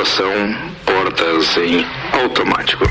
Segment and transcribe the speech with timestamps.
[0.00, 0.56] Tripulação,
[0.86, 2.84] portas em automático.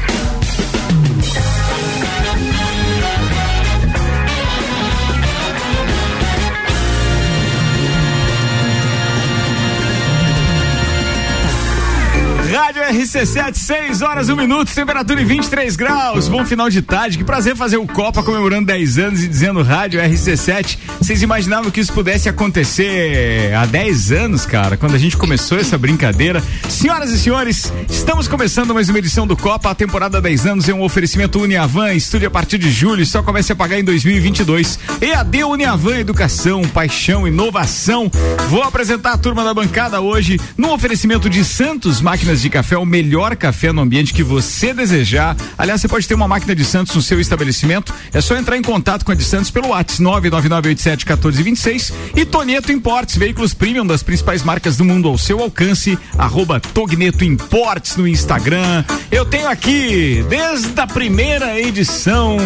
[12.60, 16.28] Rádio RC7, 6 horas, 1 minuto, temperatura em 23 graus.
[16.28, 17.18] Bom final de tarde.
[17.18, 20.78] Que prazer fazer o Copa comemorando 10 anos e dizendo Rádio RC7.
[21.00, 25.78] Vocês imaginavam que isso pudesse acontecer há 10 anos, cara, quando a gente começou essa
[25.78, 26.44] brincadeira?
[26.68, 29.72] Senhoras e senhores, estamos começando mais uma edição do Copa.
[29.72, 31.94] A temporada 10 anos é um oferecimento Uniavan.
[31.94, 34.78] Estúdio a partir de julho e só comece a pagar em 2022.
[35.00, 38.12] EAD Uniavan Educação, Paixão, Inovação.
[38.50, 42.86] Vou apresentar a turma da bancada hoje no oferecimento de Santos Máquinas de café, o
[42.86, 45.36] melhor café no ambiente que você desejar.
[45.58, 47.94] Aliás, você pode ter uma máquina de Santos no seu estabelecimento.
[48.14, 53.18] É só entrar em contato com a de Santos pelo WhatsApp 999871426 e Toneto Importes,
[53.18, 55.98] veículos premium das principais marcas do mundo ao seu alcance.
[56.18, 58.84] Arroba Togneto Importes no Instagram.
[59.12, 62.38] Eu tenho aqui, desde a primeira edição,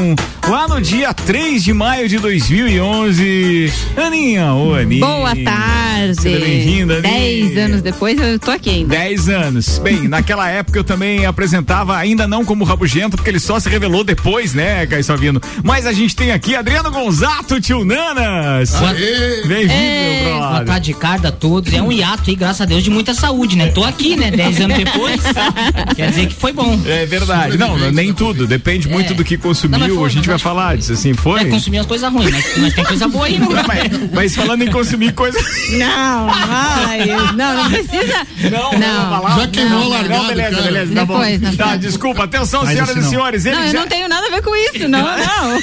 [0.47, 3.71] lá no dia 3 de maio de 2011.
[3.97, 5.05] Aninha, ô Aninha.
[5.05, 6.21] Boa tarde.
[6.21, 7.13] Seja bem-vinda, Aninha.
[7.13, 8.95] Dez anos depois eu tô aqui ainda.
[8.95, 9.79] Dez anos.
[9.79, 14.03] Bem, naquela época eu também apresentava, ainda não como Rabugento, porque ele só se revelou
[14.03, 15.41] depois, né, Caio Salvino?
[15.63, 18.71] Mas a gente tem aqui Adriano Gonzato, tio Nanas.
[19.47, 19.73] Bem-vindo,
[20.23, 20.65] meu Boa brother.
[20.67, 21.73] tarde de tarde a todos.
[21.73, 23.67] É um hiato aí, graças a Deus, de muita saúde, né?
[23.67, 24.31] Tô aqui, né?
[24.31, 25.21] Dez anos depois.
[25.95, 26.79] Quer dizer que foi bom.
[26.85, 27.57] É verdade.
[27.57, 28.45] Não, não, nem tudo.
[28.47, 29.15] Depende muito É.
[29.15, 29.79] do que consumiu.
[29.79, 31.41] Não, foi, a gente vai falar que- disso, assim, foi?
[31.41, 33.49] É consumir as coisas ruins, mas, mas tem coisa boa aí, não.
[33.49, 35.37] Não, mas, mas falando em consumir coisa.
[35.77, 37.05] Não, ai,
[37.35, 38.27] não, não precisa.
[38.51, 39.09] Não, não.
[39.09, 39.39] falar.
[39.39, 40.63] Já queimou largada, Não, beleza, cara.
[40.63, 41.47] beleza, tá Depois, bom.
[41.47, 42.23] na Tá, desculpa.
[42.23, 43.09] Atenção, Mas senhoras e não.
[43.09, 43.45] senhores.
[43.45, 43.79] Ele Não, eu já...
[43.79, 45.61] não tenho nada a ver com isso, não, não.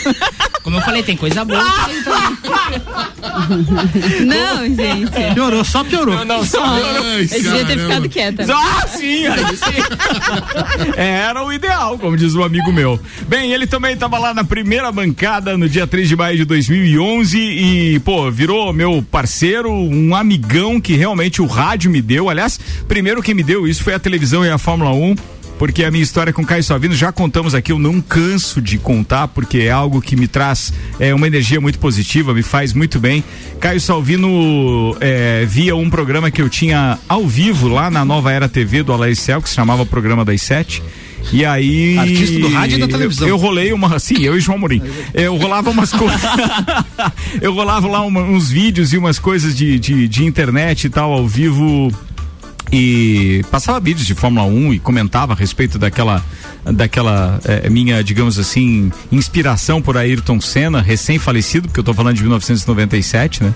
[0.62, 1.64] Como eu falei, tem coisa boa.
[4.26, 5.34] Não, gente.
[5.34, 6.16] Piorou, só piorou.
[6.16, 6.62] Não, não, só...
[6.64, 8.46] Ai, Eu devia ter ficado quieta.
[8.52, 10.92] Ah, sim, aí sim.
[10.96, 13.00] Era o ideal, como diz um amigo meu.
[13.26, 17.38] Bem, ele também estava lá na primeira bancada no dia 3 de maio de 2011
[17.38, 22.28] e, pô, virou meu parceiro, um amigão que realmente o rádio me deu.
[22.28, 24.09] Aliás, primeiro quem me deu isso foi a televisão
[24.44, 25.14] e a Fórmula 1.
[25.58, 28.78] Porque a minha história com o Caio Salvino já contamos aqui, eu não canso de
[28.78, 32.98] contar, porque é algo que me traz é, uma energia muito positiva, me faz muito
[32.98, 33.22] bem.
[33.60, 38.48] Caio Salvino é, via um programa que eu tinha ao vivo lá na Nova Era
[38.48, 40.82] TV do Alain Cel, que se chamava Programa das Sete.
[41.30, 41.98] E aí.
[41.98, 43.28] Artista do rádio e da televisão.
[43.28, 43.98] Eu, eu rolei uma.
[43.98, 44.80] Sim, eu e João Amorim.
[45.12, 46.20] Eu rolava umas coisas.
[47.40, 51.12] eu rolava lá uma- uns vídeos e umas coisas de, de, de internet e tal,
[51.12, 51.92] ao vivo
[52.72, 56.24] e passava vídeos de Fórmula 1 e comentava a respeito daquela
[56.62, 62.20] daquela eh, minha, digamos assim, inspiração por Ayrton Senna, recém-falecido, porque eu tô falando de
[62.22, 63.54] 1997, né?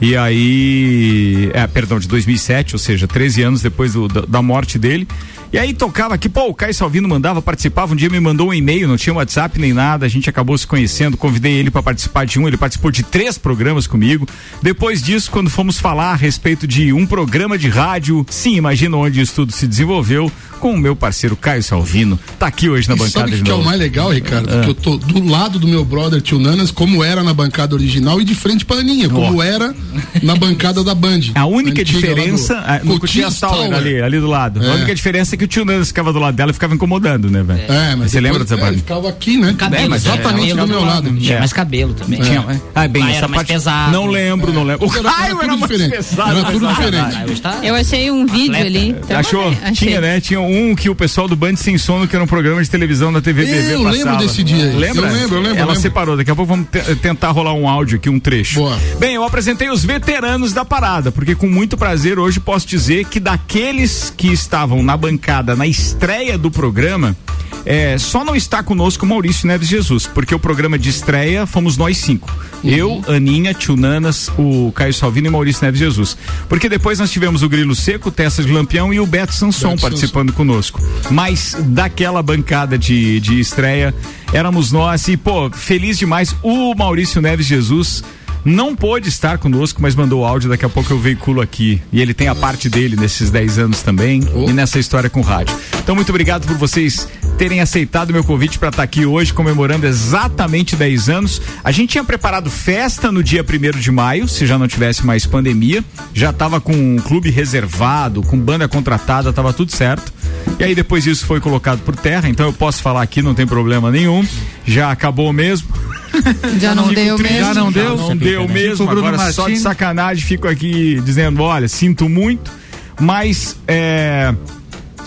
[0.00, 4.78] E aí, é, perdão, de 2007, ou seja, 13 anos depois do- da, da morte
[4.78, 5.08] dele.
[5.52, 8.54] E aí tocava aqui, pô, o Caio Salvino mandava, participava, um dia me mandou um
[8.54, 12.24] e-mail, não tinha WhatsApp nem nada, a gente acabou se conhecendo, convidei ele para participar
[12.24, 14.26] de um, ele participou de três programas comigo.
[14.62, 19.20] Depois disso, quando fomos falar a respeito de um programa de rádio, sim, imagina onde
[19.20, 22.98] isso tudo se desenvolveu, com o meu parceiro Caio Salvino, tá aqui hoje na E
[22.98, 23.68] bancada sabe o de que, que é o novo.
[23.68, 24.60] mais legal, Ricardo?
[24.62, 28.20] Que eu tô do lado do meu brother Tio Nanas, como era na bancada original,
[28.20, 29.74] e de frente pra Aninha, como era
[30.22, 31.20] na bancada da Band.
[31.34, 33.74] A única lá do diferença, ah, no Tower, Tower.
[33.74, 34.60] ali, ali do lado.
[34.62, 34.74] A É.
[34.76, 37.42] única diferença é que o tio Nando ficava do lado dela e ficava incomodando, né,
[37.42, 37.70] velho?
[37.72, 38.72] É, mas Você lembra dessa é, parte?
[38.74, 39.54] ele ficava aqui, né?
[39.56, 41.12] Cabelo, mas exatamente cabelo do meu lado.
[41.16, 41.38] Tinha É.
[41.38, 42.20] mais cabelo também.
[42.20, 42.44] Tinha,
[42.74, 43.92] ah, bem, essa era mais parte pesado.
[43.92, 44.86] não lembro, não lembro.
[44.86, 45.90] O raio tudo era mais diferente.
[45.96, 46.38] pesado.
[46.38, 47.40] Era tudo diferente.
[47.44, 48.66] Ah, Eu achei um vídeo Atleta.
[48.66, 48.96] ali.
[49.10, 49.48] Achou?
[49.62, 49.72] achei.
[49.88, 50.20] Tinha, né?
[50.20, 53.12] Tinha um que o pessoal do Band Sem Sono, que era um programa de televisão
[53.12, 54.76] da TV BB Eu lembro desse dia aí.
[54.76, 55.06] Lembra?
[55.08, 56.16] Eu lembro, eu lembro, Ela separou.
[56.16, 58.60] Daqui a pouco vamos te- tentar rolar um áudio aqui, um trecho.
[58.60, 58.78] Boa.
[58.98, 63.18] Bem, eu apresentei os veteranos da parada, porque com muito prazer hoje posso dizer que
[63.18, 67.16] daqueles que estavam na bancada na estreia do programa,
[67.64, 71.76] é, só não está conosco o Maurício Neves Jesus, porque o programa de estreia fomos
[71.76, 72.30] nós cinco.
[72.64, 76.16] Eu, Aninha, Tio Nanas, o Caio Salvino e Maurício Neves Jesus.
[76.48, 79.70] Porque depois nós tivemos o Grilo Seco, o Tessa de Lampião e o Beto Sanson
[79.70, 80.80] Beto participando conosco.
[81.10, 83.94] Mas daquela bancada de, de estreia,
[84.32, 86.36] éramos nós e, pô, feliz demais.
[86.42, 88.04] O Maurício Neves Jesus
[88.44, 91.80] não pôde estar conosco, mas mandou áudio, daqui a pouco eu veiculo aqui.
[91.92, 94.48] E ele tem a parte dele nesses 10 anos também Oh.
[94.48, 95.56] e nessa história com o rádio.
[95.82, 97.08] Então, muito obrigado por vocês
[97.42, 101.42] terem aceitado o meu convite para estar aqui hoje, comemorando exatamente 10 anos.
[101.64, 105.26] A gente tinha preparado festa no dia 1 de maio, se já não tivesse mais
[105.26, 105.82] pandemia.
[106.14, 110.12] Já estava com um clube reservado, com banda contratada, estava tudo certo.
[110.56, 113.44] E aí depois isso foi colocado por terra, então eu posso falar aqui, não tem
[113.44, 114.24] problema nenhum.
[114.64, 115.66] Já acabou mesmo.
[116.60, 117.38] Já não deu mesmo.
[117.38, 117.96] Já não deu?
[117.96, 118.88] Não deu mesmo.
[118.88, 122.52] Agora só de sacanagem fico aqui dizendo, olha, sinto muito,
[123.00, 124.32] mas é,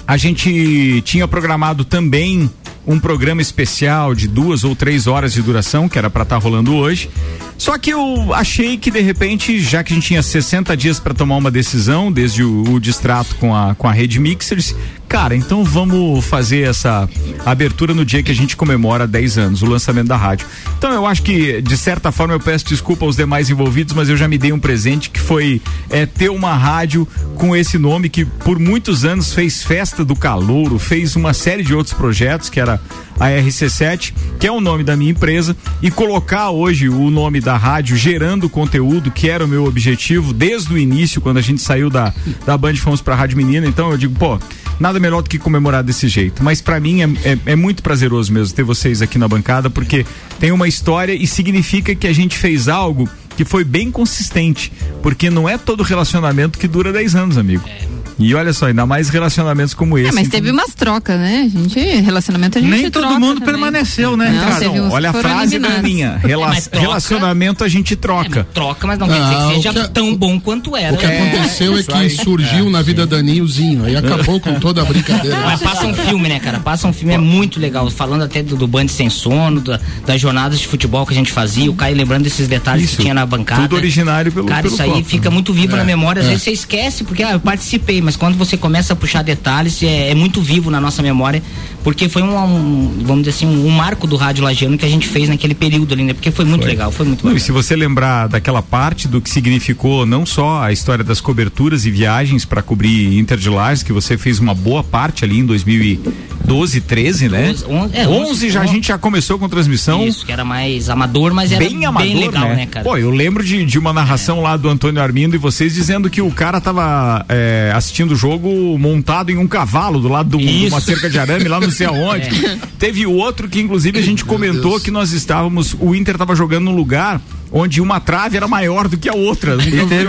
[0.07, 2.49] a gente tinha programado também
[2.87, 6.41] um programa especial de duas ou três horas de duração, que era para estar tá
[6.41, 7.09] rolando hoje.
[7.57, 11.13] Só que eu achei que de repente, já que a gente tinha 60 dias para
[11.13, 14.75] tomar uma decisão, desde o, o, distrato com a, com a rede Mixers,
[15.07, 17.07] cara, então vamos fazer essa
[17.45, 20.47] abertura no dia que a gente comemora 10 anos, o lançamento da rádio.
[20.77, 24.17] Então eu acho que, de certa forma, eu peço desculpa aos demais envolvidos, mas eu
[24.17, 28.25] já me dei um presente que foi é, ter uma rádio com esse nome que
[28.25, 32.79] por muitos anos fez festa do calouro, fez uma série de outros projetos, que era
[33.19, 37.57] a RC7, que é o nome da minha empresa, e colocar hoje o nome da
[37.57, 41.89] rádio gerando conteúdo, que era o meu objetivo desde o início, quando a gente saiu
[41.89, 42.13] da,
[42.45, 43.67] da Band fomos pra Rádio Menina.
[43.67, 44.39] Então eu digo, pô,
[44.79, 46.43] nada melhor do que comemorar desse jeito.
[46.43, 50.05] Mas para mim é, é, é, muito prazeroso mesmo ter vocês aqui na bancada, porque
[50.39, 54.71] tem uma história e significa que a gente fez algo que foi bem consistente.
[55.01, 57.63] Porque não é todo relacionamento que dura 10 anos, amigo.
[57.67, 60.09] É e olha só, ainda mais relacionamentos como esse.
[60.09, 60.39] É, mas então...
[60.39, 61.43] teve umas trocas, né?
[61.53, 63.53] A gente, relacionamento a gente Nem todo mundo também.
[63.53, 64.31] permaneceu, né?
[64.31, 66.17] Não, não, olha a frase da minha.
[66.17, 68.41] Rela é, troca, relacionamento a gente troca.
[68.41, 70.93] É, troca, mas não quer dizer que seja que, tão bom quanto era.
[70.93, 74.85] O que aconteceu é, que surgiu na vida da Nilzinho, aí acabou com toda a
[74.85, 75.37] brincadeira.
[75.41, 76.59] Mas passa um filme, né, cara?
[76.59, 77.89] Passa um filme, é muito legal.
[77.89, 81.31] Falando até do, do Band Sem Sono, da, das jornadas de futebol que a gente
[81.33, 83.63] fazia, o Caio lembrando desses detalhes isso, que tinha na bancada.
[83.63, 86.21] Tudo originário pelo Cara, pelo isso aí fica muito vivo na memória.
[86.21, 89.81] Às vezes você esquece, porque ah, eu participei, mas quando você começa a puxar detalhes,
[89.83, 91.41] é, é muito vivo na nossa memória,
[91.83, 94.89] porque foi um, um vamos dizer assim, um, um, marco do rádio lagiano que a
[94.89, 96.13] gente fez naquele período ali, né?
[96.13, 96.71] Porque foi muito foi.
[96.71, 100.61] legal, foi muito não, E se você lembrar daquela parte do que significou não só
[100.63, 104.53] a história das coberturas e viagens para cobrir Inter de Lages, que você fez uma
[104.53, 107.47] boa parte ali em 2012, 13, né?
[107.47, 108.69] 12, 11, é, 11, 11 já 11.
[108.69, 110.05] a gente já começou com transmissão.
[110.05, 112.55] Isso, que era mais amador, mas era bem, amador, bem legal, né?
[112.55, 112.65] né?
[112.65, 112.83] cara?
[112.83, 114.41] Pô, eu lembro de, de uma narração é.
[114.41, 118.77] lá do Antônio Armindo e vocês dizendo que o cara tava é, assistindo o jogo
[118.77, 122.45] montado em um cavalo do lado de uma cerca de arame lá não sei aonde.
[122.45, 122.59] É.
[122.77, 126.75] Teve outro que inclusive a gente comentou que nós estávamos, o Inter estava jogando num
[126.75, 127.21] lugar
[127.57, 129.55] onde uma trave era maior do que a outra.
[129.55, 130.05] E teve,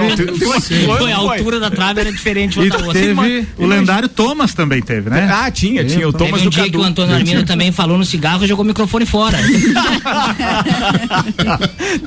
[0.84, 5.31] foi, a altura da trave era diferente e teve o lendário Thomas também teve, né?
[5.32, 6.78] Ah, tinha, tinha o Thomas teve um do dia Cadu.
[6.78, 9.38] que o Antônio Armino também falou no cigarro e jogou o microfone fora.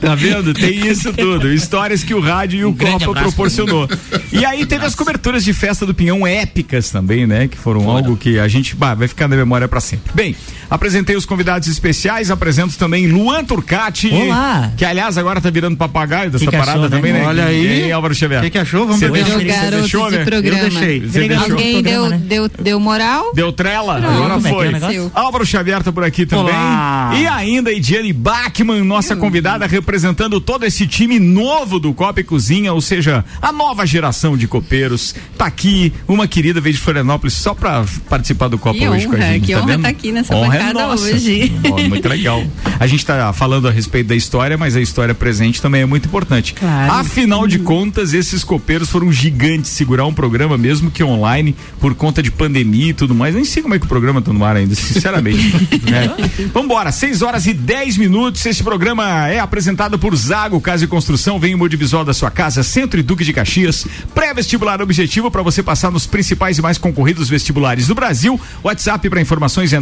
[0.01, 0.53] tá vendo?
[0.53, 1.53] Tem isso tudo.
[1.53, 3.87] Histórias que o rádio e o um Copa proporcionou.
[4.33, 7.47] E aí teve as coberturas de festa do Pinhão épicas também, né?
[7.47, 7.99] Que foram Fora.
[7.99, 10.11] algo que a gente bah, vai ficar na memória para sempre.
[10.13, 10.35] Bem,
[10.69, 14.09] apresentei os convidados especiais, apresento também Luan Turcati.
[14.09, 14.71] Olá.
[14.77, 17.25] Que aliás agora tá virando papagaio dessa que parada achou, também, né?
[17.25, 17.87] Olha aí.
[17.87, 18.41] E Álvaro Xavier.
[18.41, 18.85] O que, que, achou?
[18.85, 19.09] Vamos ver.
[19.09, 20.25] Você garoto deixou, de né?
[20.25, 20.59] programa.
[20.59, 20.99] Eu deixei.
[20.99, 22.21] Você Alguém deu, né?
[22.23, 23.33] deu, deu moral?
[23.33, 23.97] Deu trela?
[23.97, 24.69] Agora foi.
[25.13, 26.53] Álvaro Xavier tá por aqui também.
[26.53, 27.11] Olá.
[27.15, 29.19] E ainda Ediane Bachmann, nossa hum.
[29.19, 34.37] convidada, representando todo esse time novo do Copa e Cozinha, ou seja, a nova geração
[34.37, 35.15] de copeiros.
[35.37, 39.17] Tá aqui uma querida veio de Florianópolis só pra participar do Copa que hoje honra,
[39.17, 39.45] com a gente.
[39.45, 39.81] Que tá honra vendo?
[39.81, 41.51] tá aqui nessa honra bancada é hoje.
[41.69, 42.43] Oh, muito legal.
[42.79, 46.07] A gente tá falando a respeito da história, mas a história presente também é muito
[46.07, 46.53] importante.
[46.53, 46.93] Claro.
[46.93, 52.21] Afinal de contas, esses copeiros foram gigantes segurar um programa, mesmo que online, por conta
[52.21, 53.35] de pandemia e tudo mais.
[53.35, 55.39] Nem sei como é que o programa tá no ar ainda, sinceramente.
[55.91, 56.45] é.
[56.53, 58.45] Vambora, 6 horas e 10 minutos.
[58.45, 61.39] Este programa é apresentado por Zago Casa e Construção.
[61.39, 63.85] Vem o visual da sua casa, Centro e Duque de Caxias.
[64.13, 68.39] Pré-vestibular objetivo para você passar nos principais e mais concorridos vestibulares do Brasil.
[68.63, 69.79] WhatsApp para informações é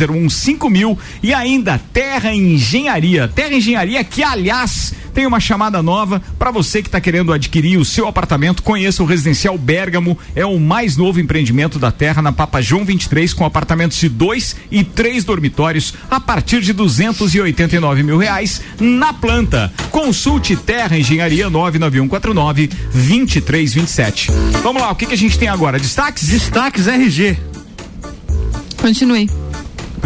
[0.00, 3.28] 991015000 e ainda Terra Engenharia.
[3.28, 7.84] Terra Engenharia que, aliás, tem uma chamada nova para você que está querendo adquirir o
[7.86, 8.62] seu apartamento.
[8.62, 13.32] Conheça o Residencial Bergamo, é o mais novo empreendimento da Terra na Papa João 23
[13.32, 19.72] com apartamentos de dois e três dormitórios a partir de 289 mil reais na planta.
[19.90, 24.30] Consulte Terra Engenharia 99149 2327.
[24.62, 25.78] Vamos lá, o que, que a gente tem agora?
[25.78, 26.28] Destaques?
[26.28, 27.38] Destaques RG.
[28.76, 29.45] Continue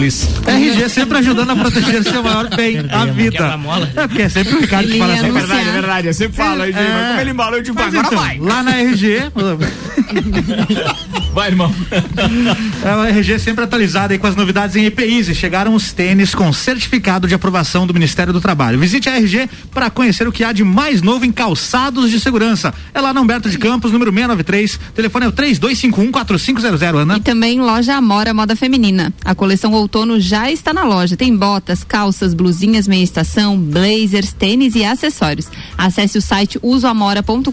[0.00, 0.26] please.
[0.46, 3.58] RG sempre ajudando a proteger seu maior bem, a vida.
[3.96, 5.26] É porque é sempre o Ricardo que fala assim.
[5.26, 6.06] É verdade, é verdade.
[6.08, 8.38] Eu sempre falo, RG, é, mas como ele embalou, eu digo, agora então, vai.
[8.38, 9.30] Lá na RG.
[11.34, 11.72] vai, irmão.
[12.82, 16.34] É o RG sempre atualizado aí com as novidades em EPIs e chegaram os tênis
[16.34, 18.78] com certificado de aprovação do Ministério do Trabalho.
[18.78, 22.72] Visite a RG para conhecer o que há de mais novo em calçados de segurança.
[22.94, 24.80] É lá no Humberto de Campos, número 693.
[24.94, 27.16] Telefone é o 3251 4500, Ana.
[27.18, 29.12] E também loja Amora Moda Feminina.
[29.24, 31.16] A coleção outono já está na loja.
[31.16, 35.48] Tem botas, calças, blusinhas meia estação, blazers, tênis e acessórios.
[35.76, 37.50] Acesse o site usoamora.com.br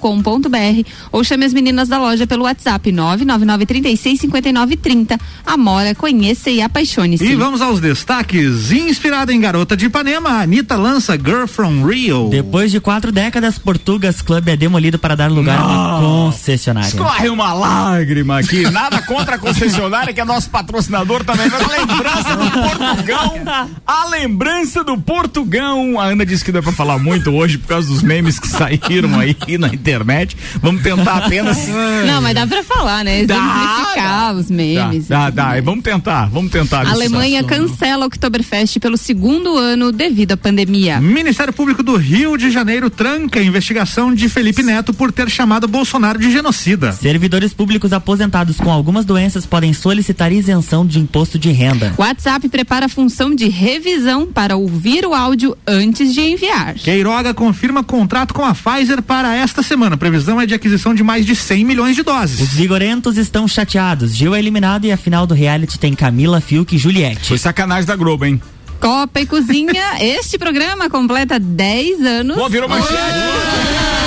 [1.12, 5.20] ou chame as meninas da loja pelo WhatsApp 999365930.
[5.46, 7.26] Amora, conheça e apaixone-se.
[7.26, 8.72] E vamos aos destaques.
[8.72, 12.30] Inspirada em Garota de Ipanema, Anitta lança Girl from Rio.
[12.30, 16.88] Depois de quatro décadas, Portugas Club é demolido para dar lugar a uma concessionária.
[16.88, 18.62] Escorre uma lágrima aqui.
[18.70, 21.48] Nada contra a concessionária, que é nosso patrocinador também.
[21.50, 23.42] Mas a lembrança do Portugão.
[23.88, 26.00] A lembrança do Portugão.
[26.00, 29.20] A Ana disse que deu pra falar muito hoje por causa dos memes que saíram
[29.20, 30.36] aí na internet.
[30.62, 31.68] Vamos tentar apenas.
[32.06, 33.22] Não, mas dá pra falar, né?
[33.22, 35.08] Exemplificar os memes.
[35.08, 35.62] Dá, dá, dá.
[35.62, 36.86] Vamos tentar, vamos tentar.
[36.88, 41.00] A Alemanha cancela o Oktoberfest pelo segundo ano devido à pandemia.
[41.00, 45.68] Ministério Público do Rio de Janeiro tranca a investigação de Felipe Neto por ter chamado
[45.68, 46.92] Bolsonaro de genocida.
[46.92, 51.94] Servidores públicos aposentados com algumas doenças podem solicitar isenção de imposto de renda.
[52.08, 56.76] WhatsApp prepara a função de revisão para ouvir o áudio antes de enviar.
[56.76, 59.98] Queiroga confirma contrato com a Pfizer para esta semana.
[59.98, 62.40] Previsão é de aquisição de mais de 100 milhões de doses.
[62.40, 64.16] Os vigorentos estão chateados.
[64.16, 67.28] Gil é eliminado e a final do reality tem Camila, Fiuk e Juliette.
[67.28, 68.42] Foi sacanagem da Globo, hein?
[68.80, 72.38] Copa e Cozinha, este programa completa 10 anos.
[72.38, 74.07] Pô, virou manchete.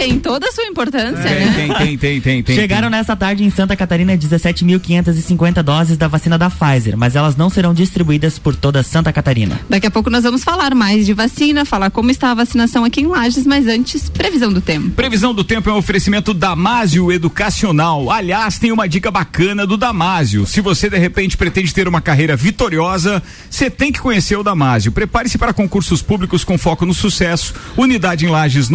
[0.00, 1.52] Tem toda a sua importância, Tem, né?
[1.54, 2.56] tem, tem, tem, tem, tem.
[2.56, 7.50] Chegaram nessa tarde em Santa Catarina 17.550 doses da vacina da Pfizer, mas elas não
[7.50, 9.60] serão distribuídas por toda Santa Catarina.
[9.68, 13.02] Daqui a pouco nós vamos falar mais de vacina, falar como está a vacinação aqui
[13.02, 14.88] em Lages, mas antes, previsão do tempo.
[14.92, 18.10] Previsão do tempo é um oferecimento Damásio Educacional.
[18.10, 20.46] Aliás, tem uma dica bacana do Damásio.
[20.46, 24.92] Se você de repente pretende ter uma carreira vitoriosa, você tem que conhecer o Damásio.
[24.92, 27.52] Prepare-se para concursos públicos com foco no sucesso.
[27.76, 28.70] Unidade em Lages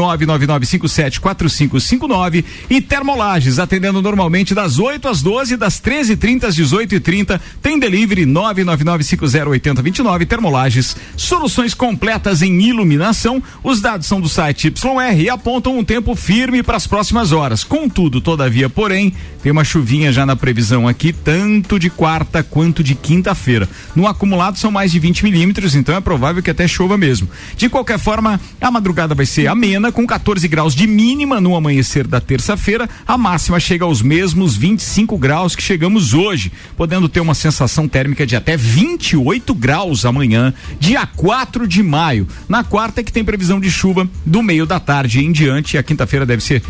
[1.19, 7.39] 999574559 e Termolages, atendendo normalmente das 8 às 12, das 13h30 às 18h30.
[7.61, 10.95] Tem delivery 999508029 Termolages.
[11.15, 13.41] Soluções completas em iluminação.
[13.63, 17.63] Os dados são do site YR e apontam um tempo firme para as próximas horas.
[17.63, 22.95] Contudo, todavia, porém, tem uma chuvinha já na previsão aqui, tanto de quarta quanto de
[22.95, 23.69] quinta-feira.
[23.95, 27.29] No acumulado são mais de 20 milímetros, então é provável que até chova mesmo.
[27.55, 32.07] De qualquer forma, a madrugada vai ser amena, com 14 graus de mínima no amanhecer
[32.07, 32.89] da terça-feira.
[33.05, 38.25] A máxima chega aos mesmos 25 graus que chegamos hoje, podendo ter uma sensação térmica
[38.25, 42.27] de até 28 graus amanhã, dia 4 de maio.
[42.49, 45.75] Na quarta é que tem previsão de chuva do meio da tarde em diante.
[45.75, 46.63] E a quinta-feira deve ser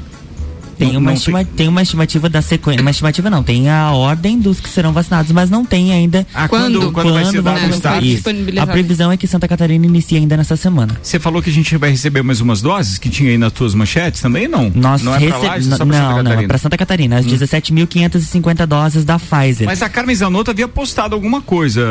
[0.79, 2.81] Tem Não- uma, não estima- tem uma estimativa da sequência.
[2.81, 6.25] Uma estimativa não, tem a ordem dos que serão vacinados, mas não tem ainda.
[6.33, 6.79] Ah, Quando?
[6.79, 8.23] quando, quando vai ser dado Isso.
[8.59, 10.95] A previsão é que Santa Catarina inicie ainda nessa semana.
[11.03, 13.75] Você falou que a gente vai receber mais umas doses que tinha aí nas tuas
[13.75, 14.71] manchetes também, não?
[14.73, 16.41] Nós não é pra receb- lá, é só pra não, Santa não, é Catarina.
[16.43, 16.47] Hum.
[16.47, 19.65] para Santa Catarina, as 17.550 doses da Pfizer.
[19.67, 21.81] Mas a Carmen Zanotto havia postado alguma coisa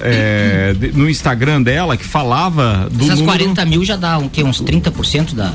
[0.00, 3.38] é, no Instagram dela que falava do Essas número...
[3.38, 4.42] 40 mil já dá um, quê?
[4.42, 5.52] uns 30% da,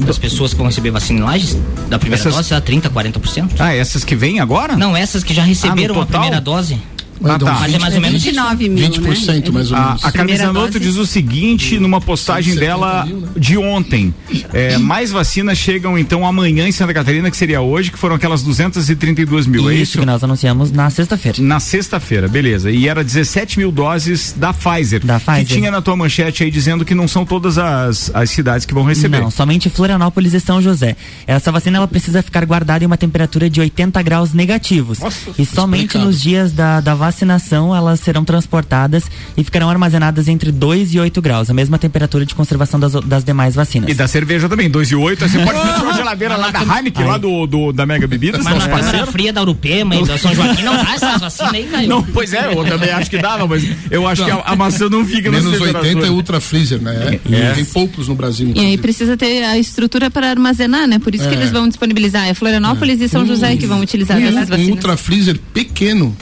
[0.00, 1.56] das pessoas que vão receber vacina em Lages?
[1.88, 3.54] Da primeira Essas- dose, dá 30%, 40%?
[3.58, 4.76] Ah, essas que vêm agora?
[4.76, 6.78] Não, essas que já receberam Ah, a primeira dose.
[7.22, 7.58] Ah, tá.
[7.60, 9.50] Mas é mais ou menos 29 mil, 20% né?
[9.52, 10.04] mais ou A, menos.
[10.04, 10.80] a Primeira Zanotto dose.
[10.84, 13.28] diz o seguinte numa postagem 170 dela mil, né?
[13.36, 14.14] de ontem.
[14.52, 18.42] É, mais vacinas chegam então amanhã em Santa Catarina, que seria hoje, que foram aquelas
[18.42, 19.98] 232 mil, é Isso isso?
[20.00, 21.42] que nós anunciamos na sexta-feira.
[21.42, 22.70] Na sexta-feira, beleza.
[22.70, 25.04] E era 17 mil doses da Pfizer.
[25.04, 25.46] Da Pfizer.
[25.46, 28.74] Que tinha na tua manchete aí dizendo que não são todas as, as cidades que
[28.74, 29.20] vão receber.
[29.20, 30.96] Não, somente Florianópolis e São José.
[31.26, 34.98] Essa vacina ela precisa ficar guardada em uma temperatura de 80 graus negativos.
[35.38, 36.04] e somente explicado.
[36.06, 39.04] nos dias da, da vacinação elas serão transportadas
[39.36, 43.24] e ficarão armazenadas entre 2 e 8 graus, a mesma temperatura de conservação das, das
[43.24, 43.90] demais vacinas.
[43.90, 45.28] E da cerveja também, 2 e 8.
[45.28, 48.54] Você pode pedir uma geladeira lá da Heineken, lá do, do- da Mega Bebidas, Mas
[48.54, 49.12] nosso na Câmara parceiro.
[49.12, 51.88] Fria da Urupema e da São Joaquim não dá essas vacinas aí, Caio.
[51.88, 54.88] Não, pois é, eu também acho que dava, mas eu acho que a, a maçã
[54.88, 57.18] não fica Menos nessa 80 é ultra freezer, né?
[57.30, 57.52] É.
[57.52, 58.52] Tem poucos no Brasil.
[58.54, 60.98] E aí precisa ter a estrutura para armazenar, né?
[60.98, 61.38] Por isso que É.
[61.38, 62.26] eles vão disponibilizar.
[62.28, 64.68] É Florianópolis e São José que vão utilizar essas um vacinas.
[64.68, 66.16] ultra freezer pequeno,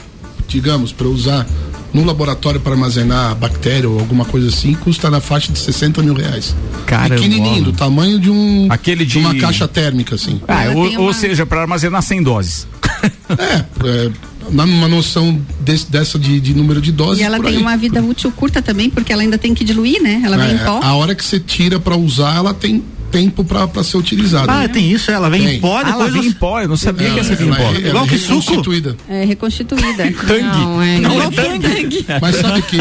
[0.53, 1.45] digamos, para usar
[1.93, 6.13] no laboratório para armazenar bactéria ou alguma coisa assim, custa na faixa de 60 mil
[6.13, 6.55] reais.
[6.87, 7.15] Caramba.
[7.21, 10.41] Pequenininho, do tamanho de um Aquele de- uma caixa térmica, assim.
[10.47, 12.67] Ah, ou, tem ou uma- seja, para armazenar 100 doses.
[13.29, 13.43] É,
[13.87, 14.11] é
[14.51, 17.19] dá uma noção desse- dessa de, de número de doses.
[17.21, 17.61] E ela por tem aí.
[17.61, 20.21] uma vida útil curta também, porque ela ainda tem que diluir, né?
[20.25, 20.79] Ela vem em É, pó.
[20.83, 22.83] a hora que você tira para usar, ela tem
[23.13, 24.51] tempo para ser utilizada.
[24.51, 25.55] Ah, tem isso, ela vem Tem.
[25.57, 27.51] em pó, Ah, ela depois vem em pó, eu não sabia que Ela- essa vinha
[27.51, 27.61] em pó.
[27.61, 28.33] é- ela Igual é que suco.
[28.39, 28.97] reconstituída.
[29.07, 30.03] É reconstituída.
[30.53, 30.99] Não, é.
[30.99, 31.29] Não é
[32.21, 32.77] Mas sabe que.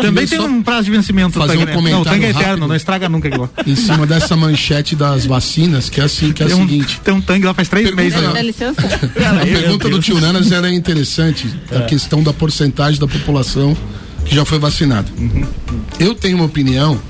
[0.00, 1.38] Também tem um prazo de vencimento.
[1.38, 1.74] fazer do um tangue, né?
[1.74, 2.68] comentário Não, o tangue é eterno, rápido.
[2.68, 3.50] não estraga nunca aquilo.
[3.66, 7.00] Em cima dessa manchete das vacinas, que é assim, que é o um, seguinte.
[7.02, 8.20] tem um tangue lá faz três Pergunta meses.
[8.22, 8.28] não.
[8.28, 8.34] né?
[8.34, 8.80] Dá licença?
[8.86, 13.76] A pergunta do tio Nanas ela é interessante, a questão da porcentagem da população
[14.24, 15.08] que já foi vacinada.
[15.98, 17.00] Eu tenho uma opinião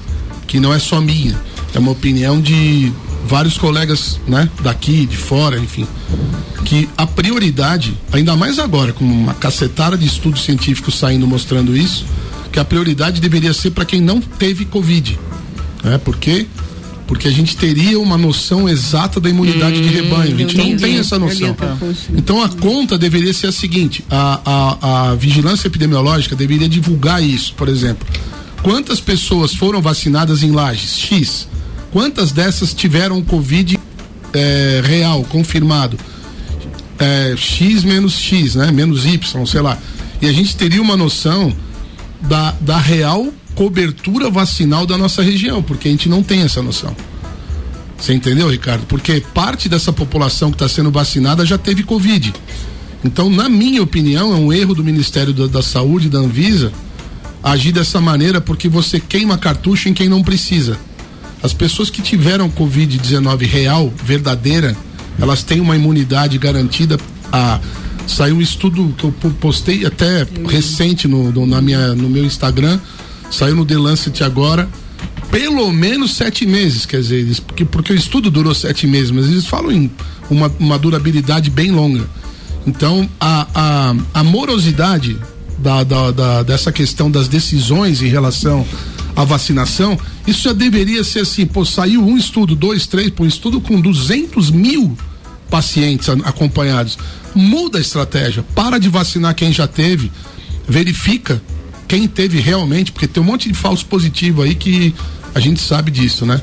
[0.46, 1.34] que não é só minha,
[1.74, 2.92] é uma opinião de
[3.26, 5.86] vários colegas, né, daqui, de fora, enfim,
[6.64, 12.04] que a prioridade, ainda mais agora com uma cacetada de estudos científicos saindo mostrando isso,
[12.50, 15.18] que a prioridade deveria ser para quem não teve covid,
[15.82, 15.98] né?
[15.98, 16.46] Porque
[17.06, 20.34] porque a gente teria uma noção exata da imunidade de rebanho.
[20.34, 20.82] A gente não entendi.
[20.82, 21.54] tem essa noção.
[22.16, 27.52] Então a conta deveria ser a seguinte: a, a, a vigilância epidemiológica deveria divulgar isso,
[27.54, 28.06] por exemplo.
[28.62, 30.96] Quantas pessoas foram vacinadas em lajes?
[30.96, 31.48] X.
[31.92, 33.78] Quantas dessas tiveram Covid
[34.32, 35.98] eh, real, confirmado?
[36.98, 38.72] Eh, X menos X, né?
[38.72, 39.78] Menos Y, sei lá.
[40.20, 41.54] E a gente teria uma noção
[42.22, 46.96] da, da real cobertura vacinal da nossa região, porque a gente não tem essa noção.
[47.98, 48.86] Você entendeu, Ricardo?
[48.86, 52.32] Porque parte dessa população que está sendo vacinada já teve Covid.
[53.04, 56.72] Então, na minha opinião, é um erro do Ministério da, da Saúde, da Anvisa,
[57.42, 60.78] agir dessa maneira porque você queima cartucho em quem não precisa.
[61.42, 64.76] As pessoas que tiveram Covid-19 real, verdadeira,
[65.20, 66.98] elas têm uma imunidade garantida.
[67.32, 67.58] A,
[68.06, 72.24] saiu um estudo que eu po- postei até recente no, no- na minha, no meu
[72.24, 72.78] Instagram,
[73.30, 74.68] saiu no The Lancet agora,
[75.30, 79.26] pelo menos sete meses, quer dizer, eles, porque, porque o estudo durou sete meses, mas
[79.26, 79.90] eles falam em
[80.28, 82.04] uma, uma durabilidade bem longa.
[82.66, 85.16] Então, a, a, a morosidade
[85.58, 88.66] da, da, da- dessa questão das decisões em relação
[89.14, 93.26] à vacinação, isso já deveria ser assim, pô, saiu um estudo, dois, três, pô, um
[93.26, 94.96] estudo com 200 mil
[95.50, 96.98] pacientes a- acompanhados.
[97.34, 100.10] Muda a estratégia, para de vacinar quem já teve,
[100.68, 101.42] verifica
[101.88, 104.94] quem teve realmente, porque tem um monte de falso positivo aí que
[105.34, 106.40] a gente sabe disso, né?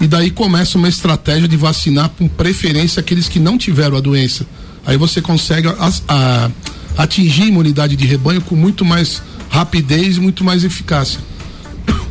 [0.00, 4.46] E daí começa uma estratégia de vacinar com preferência aqueles que não tiveram a doença.
[4.86, 6.50] Aí você consegue as- a-
[6.96, 11.18] atingir a imunidade de rebanho com muito mais rapidez e muito mais eficácia.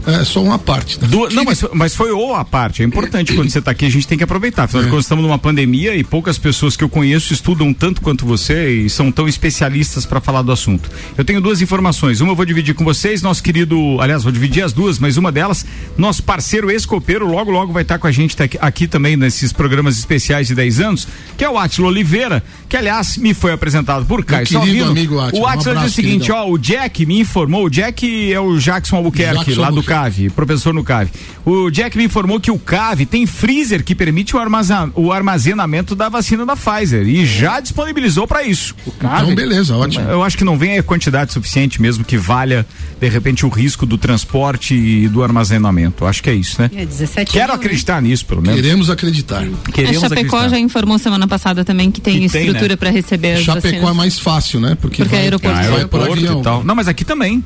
[0.07, 0.97] É só uma parte.
[0.99, 1.05] Tá?
[1.07, 2.81] Du- não, mas, mas foi ou a parte.
[2.81, 4.63] É importante quando você está aqui, a gente tem que aproveitar.
[4.63, 4.91] Afinal de É.
[4.91, 8.89] contas, estamos numa pandemia e poucas pessoas que eu conheço estudam tanto quanto você e
[8.89, 10.89] são tão especialistas para falar do assunto.
[11.17, 12.21] Eu tenho duas informações.
[12.21, 13.97] Uma eu vou dividir com vocês, nosso querido.
[13.99, 15.65] Aliás, vou dividir as duas, mas uma delas,
[15.97, 19.51] nosso parceiro ex-copeiro, logo, logo vai estar com a gente tá aqui, aqui também nesses
[19.51, 24.05] programas especiais de 10 anos, que é o Atilo Oliveira, que aliás me foi apresentado
[24.05, 24.91] por Caio querido Salvino.
[24.91, 26.47] amigo Átilo, O um Atilo diz o seguinte: queridão.
[26.47, 29.96] ó, o Jack me informou, o Jack é o Jackson Albuquerque, Jackson lá do Albuquerque.
[29.97, 31.09] CAV, professor no CAV.
[31.45, 35.95] O Jack me informou que o CAV tem freezer que permite o, armazen- o armazenamento
[35.95, 38.75] da vacina da Pfizer e já disponibilizou para isso.
[38.85, 39.23] O CAV.
[39.23, 40.07] Então, beleza, ótimo.
[40.09, 42.65] Eu acho que não vem a quantidade suficiente mesmo que valha,
[42.99, 46.05] de repente, o risco do transporte e do armazenamento.
[46.05, 46.69] Acho que é isso, né?
[46.75, 47.65] É 17 Quero mil, né?
[47.65, 48.61] acreditar nisso, pelo menos.
[48.61, 49.43] Queremos acreditar.
[49.43, 50.49] A Queremos Chapecó acreditar.
[50.49, 52.75] já informou semana passada também que tem Que estrutura né?
[52.75, 53.95] para receber Chapecó é vacinas.
[53.95, 54.77] mais fácil, né?
[54.79, 55.57] Porque, Porque é vai, aeroporto.
[55.57, 56.39] Ah, vai por aeroporto avião.
[56.39, 56.63] e tal.
[56.63, 57.43] Não, mas aqui também.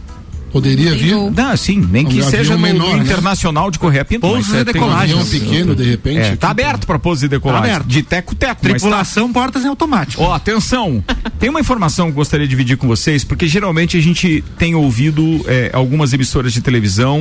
[0.51, 1.15] Poderia vir.
[1.31, 3.03] Não, sim, nem que Um seja avião no, menor, no né?
[3.03, 4.21] internacional de Correia Pinto.
[4.27, 5.17] Pousos e um decolagens.
[5.19, 6.19] avião pequeno, de repente.
[6.19, 7.61] É, tá aberto para pouso e decolagem.
[7.69, 7.87] Tá aberto.
[7.87, 8.59] De teco-teco.
[8.63, 10.21] mas tá- Tripulação, portas em automático.
[10.21, 11.03] Ó, atenção.
[11.39, 14.75] Tem uma informação que eu gostaria de dividir com vocês, porque geralmente a gente tem
[14.75, 17.19] ouvido é, algumas emissoras de televisão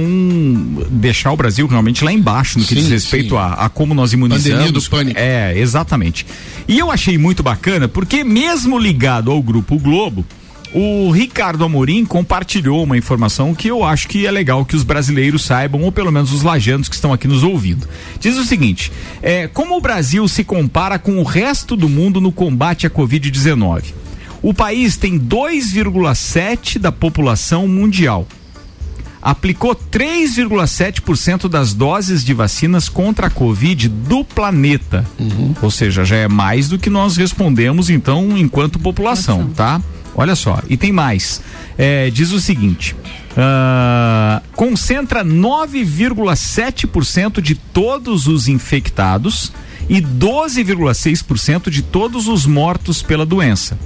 [0.90, 4.12] deixar o Brasil realmente lá embaixo no que Sim, diz respeito a, a como nós
[4.12, 4.50] imunizamos.
[4.50, 5.18] Pandemia do pânico.
[5.20, 6.26] É, exatamente.
[6.66, 10.24] E eu achei muito bacana, porque mesmo ligado ao Grupo Globo,
[10.72, 15.44] o Ricardo Amorim compartilhou uma informação que eu acho que é legal que os brasileiros
[15.44, 17.88] saibam, ou pelo menos os lajanos que estão aqui nos ouvindo.
[18.20, 22.30] Diz o seguinte: é, como o Brasil se compara com o resto do mundo no
[22.30, 23.94] combate à Covid-19?
[24.42, 28.26] O país tem 2,7% da população mundial.
[29.20, 35.04] Aplicou 3,7% das doses de vacinas contra a Covid do planeta.
[35.60, 39.82] Ou seja, já é mais do que nós respondemos, então, enquanto população, tá?
[40.20, 41.40] Olha só, e tem mais.
[41.78, 42.94] É, diz o seguinte:
[43.34, 49.50] ah, concentra 9,7% de todos os infectados
[49.88, 53.78] e 12,6% de todos os mortos pela doença.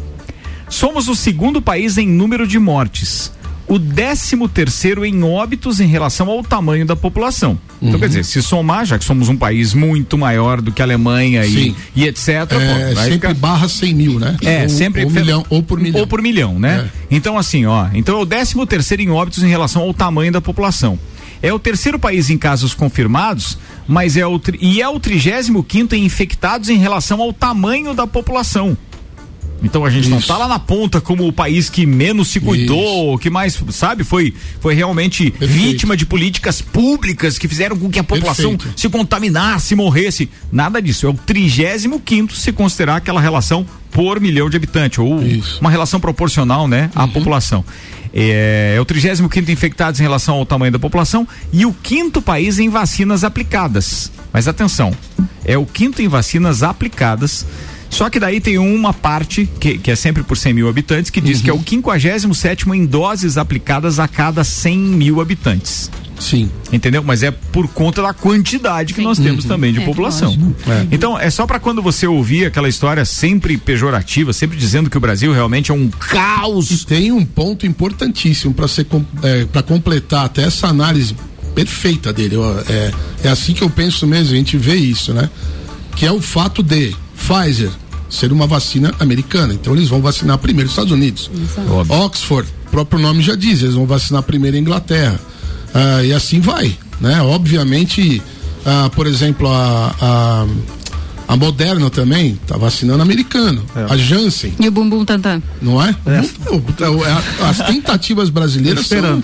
[0.68, 3.30] Somos o segundo país em número de mortes.
[3.74, 7.58] O décimo terceiro em óbitos em relação ao tamanho da população.
[7.82, 10.84] Então, quer dizer, se somar, já que somos um país muito maior do que a
[10.84, 12.28] Alemanha e, e etc.
[12.28, 14.36] É, pô, sempre ficar- barra 100 mil, né?
[14.42, 16.00] é, ou, sempre ou, fe- milhão, ou por milhão.
[16.02, 16.88] Ou por milhão, né?
[17.10, 17.88] Então, assim, ó.
[17.92, 20.96] Então é o 13 terceiro em óbitos em relação ao tamanho da população.
[21.42, 23.58] É o terceiro país em casos confirmados,
[23.88, 28.06] mas é o e é o 35 quinto em infectados em relação ao tamanho da
[28.06, 28.76] população.
[29.62, 30.28] Então a gente não Isso.
[30.28, 34.34] tá lá na ponta como o país que menos se cuidou, que mais, sabe, foi
[34.60, 38.80] foi realmente vítima de políticas públicas que fizeram com que a população Perfeito.
[38.80, 40.28] se contaminasse, morresse.
[40.52, 41.06] Nada disso.
[41.06, 45.60] É o 35 quinto se considerar aquela relação por milhão de habitantes, ou Isso.
[45.60, 47.64] uma relação proporcional, né, à população.
[48.12, 52.20] É, é o 35 quinto infectados em relação ao tamanho da população e o quinto
[52.20, 54.10] país em vacinas aplicadas.
[54.32, 54.92] Mas atenção,
[55.44, 57.46] é o quinto em vacinas aplicadas.
[57.94, 61.20] Só que daí tem uma parte, que, que é sempre por 100 mil habitantes, que
[61.20, 65.88] diz que é o 57 em doses aplicadas a cada 100 mil habitantes.
[66.18, 66.50] Sim.
[66.72, 67.04] Entendeu?
[67.04, 70.32] Mas é por conta da quantidade que nós temos também de É, população.
[70.66, 70.86] É.
[70.90, 75.00] Então, é só para quando você ouvir aquela história sempre pejorativa, sempre dizendo que o
[75.00, 76.84] Brasil realmente é um caos.
[76.84, 78.88] Tem um ponto importantíssimo para ser
[79.52, 81.14] para completar até essa análise
[81.54, 82.34] perfeita dele.
[82.68, 82.90] É,
[83.22, 85.30] é assim que eu penso mesmo, a gente vê isso, né?
[85.94, 87.70] Que é o fato de Pfizer
[88.14, 89.52] ser uma vacina americana.
[89.54, 91.30] Então eles vão vacinar primeiro os Estados Unidos.
[91.88, 95.18] Oxford, o próprio nome já diz, eles vão vacinar primeiro a Inglaterra.
[95.74, 97.20] Ah, e assim vai, né?
[97.22, 98.22] Obviamente,
[98.64, 100.46] ah, por exemplo, a, a,
[101.28, 103.64] a Moderna também tá vacinando americano.
[103.90, 105.42] A Janssen, E o bumbum tantã?
[105.60, 105.94] não é?
[106.80, 109.22] Não, é a- As tentativas brasileiras são.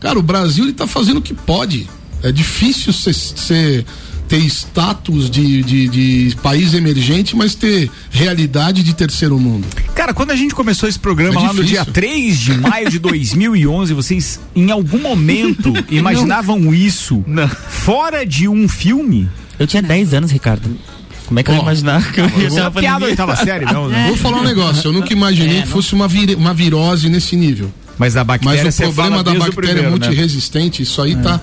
[0.00, 1.88] Cara, o Brasil ele tá fazendo o que pode.
[2.22, 3.84] É difícil ser
[4.28, 9.66] ter status de, de, de país emergente, mas ter realidade de terceiro mundo.
[9.94, 12.98] Cara, quando a gente começou esse programa É lá no dia 3 de maio de
[12.98, 17.24] 2011, vocês em algum momento imaginavam isso
[17.68, 19.28] fora de um filme?
[19.58, 20.76] Eu tinha 10 anos, Ricardo.
[21.26, 23.36] Como é que eu Ó, ia imaginar que eu ia ter Essa uma piada oitava
[23.36, 24.06] série, não, né?
[24.08, 27.72] Vou falar um negócio, eu nunca imaginei que fosse uma, vir, uma virose nesse nível.
[27.98, 29.88] Mas a bactéria Mas o problema da bactéria primeiro, né?
[29.90, 31.40] multiresistente, isso aí tá,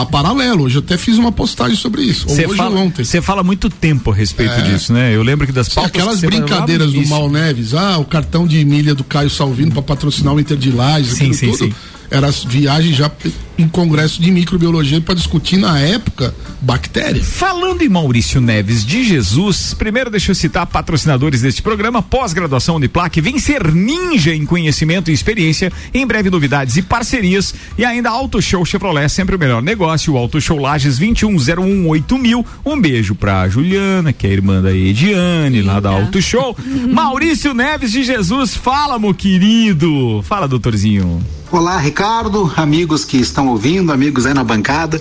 [0.00, 0.64] tá paralelo.
[0.64, 2.26] Hoje eu até fiz uma postagem sobre isso.
[2.28, 3.04] ou Você hoje fala, ou ontem.
[3.04, 4.60] você fala muito tempo a respeito É.
[4.62, 5.14] disso, né?
[5.14, 7.06] Eu lembro que das pautas aquelas brincadeiras do.
[7.06, 10.70] Mal Neves, ah, o cartão de milha do Caio Salvino para patrocinar o Inter de
[10.72, 11.58] Lages, Sim, aquilo sim, tudo.
[11.66, 11.74] sim.
[12.10, 13.10] Era as viagens já
[13.56, 17.26] em congresso de microbiologia para discutir na época bactérias.
[17.26, 23.20] Falando em Maurício Neves de Jesus, primeiro deixa eu citar patrocinadores deste programa, pós-graduação Uniplac,
[23.20, 28.40] vem ser ninja em conhecimento e experiência, em breve novidades e parcerias, e ainda Auto
[28.42, 32.46] Show Chevrolet, sempre o melhor negócio, o Auto Show Lages 21018000, mil.
[32.64, 36.56] Um beijo pra Juliana, que é a irmã da Ediane, lá da Auto Show.
[36.90, 40.22] Maurício Neves de Jesus, fala, meu querido.
[40.22, 41.22] Fala, doutorzinho.
[41.52, 45.00] Olá, Ricardo, amigos que estão ouvindo, amigos aí na bancada.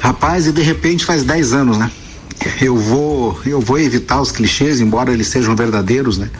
[0.00, 1.90] Rapaz, e de repente faz 10 anos, né?
[2.60, 6.30] Eu vou, eu vou evitar os clichês, embora eles sejam verdadeiros, né?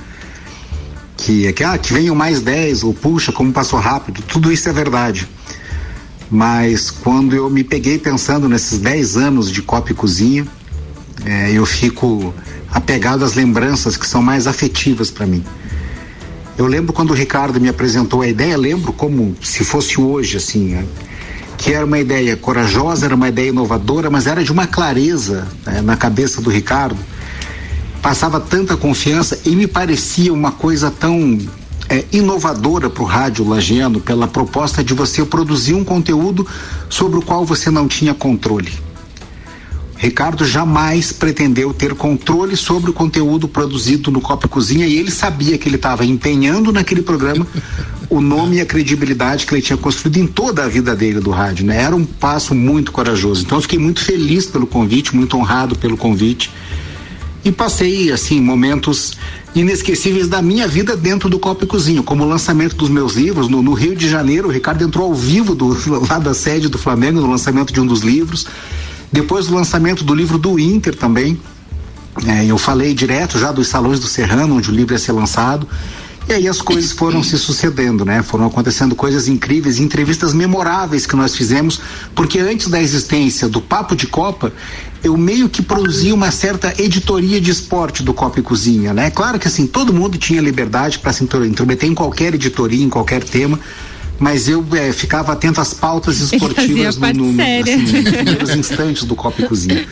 [1.17, 4.69] Que é que, ah, que venham mais 10, ou puxa, como passou rápido, tudo isso
[4.69, 5.27] é verdade.
[6.29, 10.47] Mas quando eu me peguei pensando nesses 10 anos de copa e cozinha,
[11.25, 12.35] eh, eu fico
[12.73, 15.45] apegado às lembranças que são mais afetivas para mim.
[16.59, 20.69] Eu lembro quando o Ricardo me apresentou a ideia, lembro como se fosse hoje, assim,
[20.69, 20.87] né?
[21.57, 25.81] que era uma ideia corajosa, era uma ideia inovadora, mas era de uma clareza né,
[25.81, 26.99] na cabeça do Ricardo.
[28.03, 31.39] Passava tanta confiança e me parecia uma coisa tão
[31.89, 36.47] é, inovadora para o rádio lagiano pela proposta de você produzir um conteúdo
[36.89, 38.86] sobre o qual você não tinha controle.
[39.97, 45.57] Ricardo jamais pretendeu ter controle sobre o conteúdo produzido no Copa Cozinha e ele sabia
[45.57, 47.47] que ele estava empenhando naquele programa
[48.09, 51.31] o nome e a credibilidade que ele tinha construído em toda a vida dele do
[51.31, 51.83] rádio, né?
[51.83, 53.43] Era um passo muito corajoso.
[53.43, 56.51] Então eu fiquei muito feliz pelo convite, muito honrado pelo convite
[57.45, 59.13] e passei assim momentos
[59.55, 63.49] inesquecíveis da minha vida dentro do Copa e Cozinha, como o lançamento dos meus livros
[63.49, 64.49] no, no, Rio de Janeiro.
[64.49, 67.87] O Ricardo entrou ao vivo do, lá da sede do Flamengo no lançamento de um
[67.87, 68.47] dos livros.
[69.11, 71.39] Depois do lançamento do livro do Inter também,
[72.27, 75.69] é, eu falei direto já dos salões do Serrano, onde o livro ia ser lançado.
[76.29, 78.21] E aí as coisas foram se sucedendo, né?
[78.21, 81.81] Foram acontecendo coisas incríveis, entrevistas memoráveis que nós fizemos,
[82.17, 84.53] porque antes da existência do Papo de Copa,
[85.05, 89.09] eu meio que produzi uma certa editoria de esporte do Copa e Cozinha, né?
[89.09, 93.23] Claro que assim, todo mundo tinha liberdade para se intrometer em qualquer editoria, em qualquer
[93.23, 93.61] tema,
[94.19, 99.05] mas eu é, ficava atento às pautas esportivas no, no, no, assim, nos primeiros instantes
[99.05, 99.87] do Copa e Cozinha.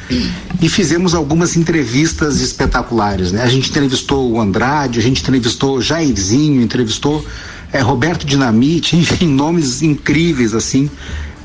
[0.61, 3.43] E fizemos algumas entrevistas espetaculares, né?
[3.43, 7.25] A gente entrevistou o Andrade, a gente entrevistou Jairzinho, entrevistou
[7.73, 10.91] é, Roberto Dinamite, enfim, nomes incríveis assim.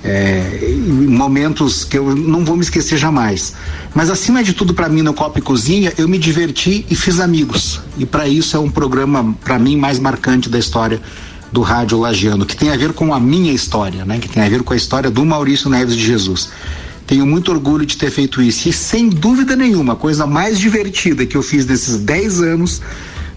[0.01, 0.77] É,
[1.09, 3.53] momentos que eu não vou me esquecer jamais.
[3.93, 7.19] Mas acima de tudo, para mim no Copa e Cozinha, eu me diverti e fiz
[7.19, 7.81] amigos.
[7.97, 11.01] E para isso é um programa para mim mais marcante da história
[11.51, 14.19] do rádio lagiano, que tem a ver com a minha história, né?
[14.19, 16.49] Que tem a ver com a história do Maurício Neves de Jesus.
[17.07, 18.69] Tenho muito orgulho de ter feito isso.
[18.69, 22.81] E sem dúvida nenhuma, a coisa mais divertida que eu fiz nesses 10 anos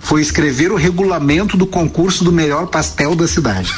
[0.02, 3.72] foi escrever o regulamento do concurso do melhor pastel da cidade.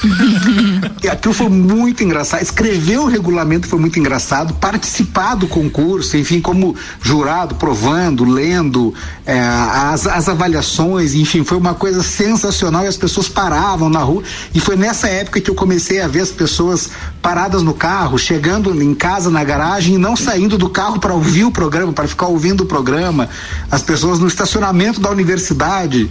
[1.05, 2.43] e aquilo foi muito engraçado.
[2.43, 8.95] Escrever o regulamento foi muito engraçado, participar do concurso, enfim, como jurado, provando, lendo
[9.27, 14.23] é, as, as avaliações, enfim, foi uma coisa sensacional e as pessoas paravam na rua.
[14.55, 18.83] E foi nessa época que eu comecei a ver as pessoas paradas no carro, chegando
[18.83, 22.27] em casa na garagem e não saindo do carro para ouvir o programa, para ficar
[22.27, 23.29] ouvindo o programa.
[23.71, 26.11] As pessoas no estacionamento da universidade.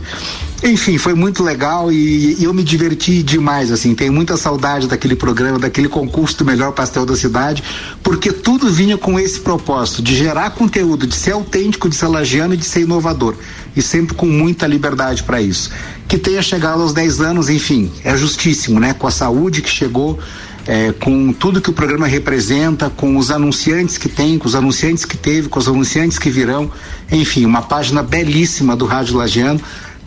[0.64, 5.14] Enfim, foi muito legal e, e, eu me diverti demais, assim, tenho muita saudade daquele
[5.14, 7.62] programa, daquele concurso do melhor pastel da cidade,
[8.02, 12.54] porque tudo vinha com esse propósito de gerar conteúdo, de ser autêntico, de ser lagiano
[12.54, 13.36] e de ser inovador.
[13.76, 15.70] E sempre com muita liberdade para isso.
[16.08, 18.94] Que tenha chegado aos 10 anos, enfim, é justíssimo, né?
[18.94, 20.18] Com a saúde que chegou,
[20.66, 25.04] é, com tudo que o programa representa, com os anunciantes que tem, com os anunciantes
[25.04, 26.72] que teve, com os anunciantes que virão,
[27.12, 29.60] enfim, uma página belíssima do Rádio Lagiano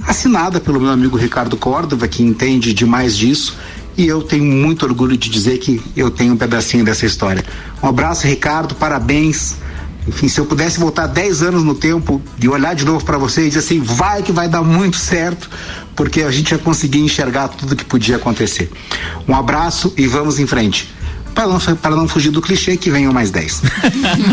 [0.03, 3.57] assinada pelo meu amigo Ricardo Córdova, que entende demais disso.
[3.97, 7.45] E eu tenho muito orgulho de dizer que eu tenho um pedacinho dessa história.
[7.83, 9.57] Um abraço, Ricardo, parabéns.
[10.07, 13.43] Enfim, se eu pudesse voltar 10 anos no tempo e olhar de novo para você
[13.43, 15.51] e dizer assim, vai que vai dar muito certo,
[15.97, 18.71] porque a gente ia conseguir enxergar tudo que podia acontecer.
[19.27, 20.96] Um abraço e vamos em frente
[21.37, 23.63] para não, para não fugir do clichê que venham mais 10.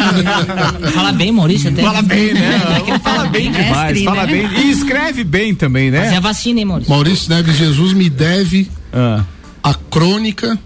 [0.96, 1.70] fala bem, Maurício.
[1.70, 1.82] Até.
[1.82, 2.60] Fala bem, né?
[3.04, 4.32] fala bem demais, mestre, fala né?
[4.32, 4.66] bem.
[4.66, 6.06] E escreve bem também, né?
[6.06, 6.90] Fazer a vacina, hein, Maurício?
[6.94, 9.22] Maurício Neves Jesus me deve ah.
[9.62, 10.58] a crônica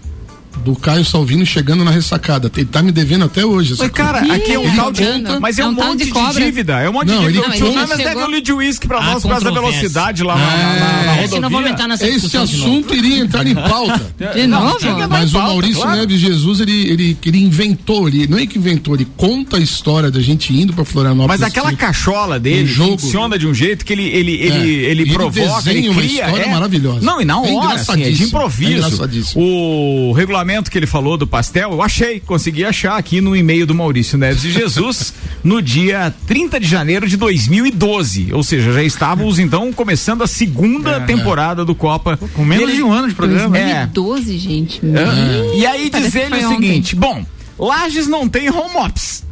[0.68, 2.50] do Caio Salvino chegando na ressacada.
[2.54, 3.74] Ele tá me devendo até hoje.
[3.78, 5.02] Mas, cara, aqui é um tal de.
[5.40, 6.80] Mas é um, é um monte de, de, dívida.
[6.80, 7.56] É um monte não, de dívida.
[7.56, 10.36] Ele, o Tio deve um de uísque pra nós por causa da velocidade lá é,
[10.36, 11.48] na, na, na.
[11.48, 13.98] Não entrar nessa Esse assunto iria entrar em pauta.
[14.34, 14.76] De novo?
[15.08, 16.00] Mas o Maurício claro.
[16.00, 20.10] Neves Jesus, ele, ele, ele inventou, ele, não é que inventou, ele conta a história
[20.10, 21.40] da gente indo pra Florianópolis.
[21.40, 25.02] Mas aquela cachola dele jogo, funciona de um jeito que ele, ele, ele, é, ele,
[25.02, 25.92] ele provoca, ele cria.
[25.92, 27.00] Uma história é, maravilhosa.
[27.00, 29.02] Não, e na é hora, assim, é de improviso.
[29.34, 33.74] O regulamento que ele falou do pastel, eu achei, consegui achar aqui no e-mail do
[33.74, 38.32] Maurício Neves e Jesus no dia 30 de janeiro de 2012.
[38.32, 42.18] Ou seja, já estávamos então começando a segunda é, temporada do Copa.
[42.34, 43.56] Com menos ele, de um ano de programa.
[43.56, 44.38] 2012, é.
[44.38, 44.80] gente.
[44.84, 45.58] É.
[45.58, 47.24] E aí diz ele o seguinte: bom,
[47.58, 49.27] Lages não tem home office.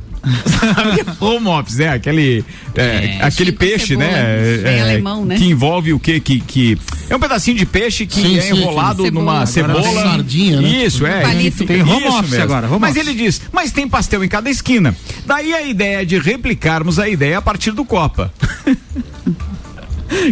[1.21, 4.61] Home office, é aquele, é, é, aquele peixe, né?
[4.65, 5.37] É, alemão, né?
[5.37, 6.21] Que envolve o quê?
[6.21, 9.83] Que, que é um pedacinho de peixe que sim, é enrolado sim, numa cebola.
[9.83, 10.03] cebola.
[10.03, 10.69] Sardinha, né?
[10.69, 11.23] Isso, é.
[11.67, 12.45] Tem home office mesmo.
[12.45, 12.67] agora.
[12.69, 13.07] Home mas office.
[13.07, 14.95] ele diz, mas tem pastel em cada esquina.
[15.25, 18.33] Daí a ideia de replicarmos a ideia a partir do Copa.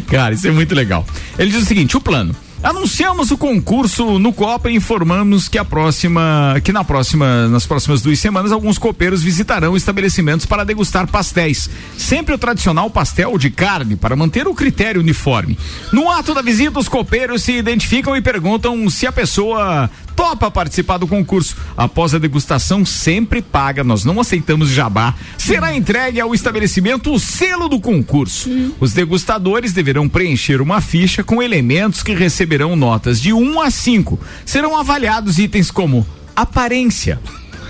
[0.08, 1.06] Cara, isso é muito legal.
[1.38, 5.64] Ele diz o seguinte: o plano Anunciamos o concurso no Copa e informamos que a
[5.66, 11.68] próxima, que na próxima, nas próximas duas semanas, alguns copeiros visitarão estabelecimentos para degustar pastéis.
[11.98, 15.58] Sempre o tradicional pastel de carne, para manter o critério uniforme.
[15.92, 20.98] No ato da visita, os copeiros se identificam e perguntam se a pessoa Topa participar
[20.98, 21.56] do concurso.
[21.76, 25.14] Após a degustação, sempre paga, nós não aceitamos jabá.
[25.36, 28.48] Será entregue ao estabelecimento o selo do concurso.
[28.80, 34.20] Os degustadores deverão preencher uma ficha com elementos que receberão notas de 1 a 5.
[34.44, 37.20] Serão avaliados itens como aparência,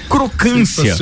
[0.09, 0.94] crocância,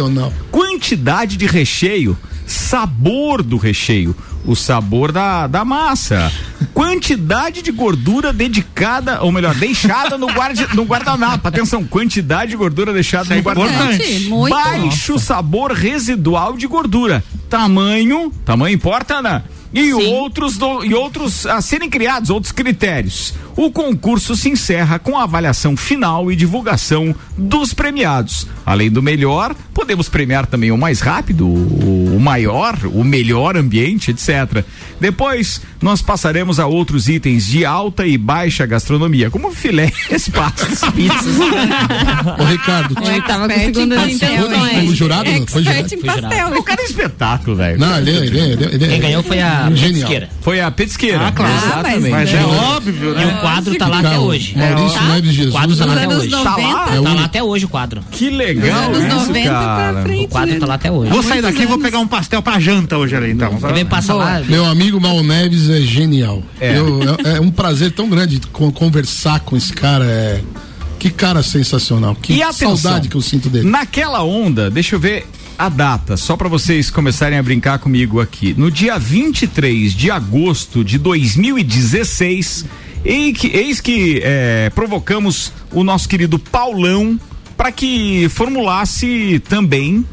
[0.50, 6.33] quantidade de recheio, sabor do recheio, o sabor da, da massa,
[6.74, 11.46] quantidade de gordura dedicada, ou melhor, deixada no, guarda, no guardanapo.
[11.46, 13.94] Atenção, quantidade de gordura deixada no guardanapo.
[13.94, 14.55] Importante, muito.
[14.55, 17.22] Baixo sabor residual de gordura.
[17.48, 19.44] Tamanho, tamanho importa, Ana?
[19.74, 23.32] E outros, do- e outros a serem criados, outros critérios.
[23.56, 28.46] O concurso se encerra com a avaliação final e divulgação dos premiados.
[28.64, 34.11] Além do melhor, podemos premiar também o mais rápido, o, o maior, o melhor ambiente,
[34.11, 34.64] etc.
[35.00, 39.92] Depois, nós passaremos a outros itens de alta e baixa gastronomia, como filés,
[40.32, 41.36] pastas, pizzas.
[42.38, 43.70] Ô, Ricardo, Eu tava com foi
[44.12, 44.20] intenções.
[44.80, 45.28] como jurado?
[45.48, 45.94] Foi jurado?
[45.94, 46.48] Em pastel.
[46.58, 47.78] o cara é espetáculo, velho.
[47.78, 49.92] Não, ele, ele, ele, ele, Quem ganhou foi a Genial.
[49.92, 50.28] Petisqueira.
[50.40, 51.26] Foi a petisqueira.
[51.28, 51.54] Ah, claro.
[51.54, 52.10] Exatamente.
[52.10, 53.26] Mas é óbvio, E né?
[53.36, 54.56] o quadro tá lá até hoje.
[54.56, 55.04] Maurício Tá?
[55.08, 55.78] Neves O quadro Jesus.
[55.78, 56.28] tá lá até hoje.
[56.28, 56.86] 90 Tá lá?
[56.90, 58.02] É Tá o- lá até hoje o quadro.
[58.10, 59.92] Que legal Nos isso, 90 cara.
[59.92, 60.24] pra frente.
[60.24, 60.60] O quadro né?
[60.60, 61.10] tá lá até hoje.
[61.10, 63.56] Vou sair daqui e vou pegar um pastel pra janta hoje ali, então.
[63.56, 64.40] Também passa lá.
[64.46, 66.42] Meu amigo Mal Neves é genial.
[66.61, 66.78] É.
[66.78, 70.04] Eu- é, é um prazer tão grande con- conversar com esse cara.
[70.04, 70.40] É,
[70.98, 72.14] que cara sensacional.
[72.14, 73.68] Que E atenção, saudade que eu sinto dele.
[73.68, 75.26] Naquela onda, deixa eu ver
[75.58, 78.54] a data, só para vocês começarem a brincar comigo aqui.
[78.56, 82.64] No dia 23 de agosto de 2016,
[83.04, 87.18] eis que, eis que eh, provocamos o nosso querido Paulão
[87.56, 90.04] para que formulasse também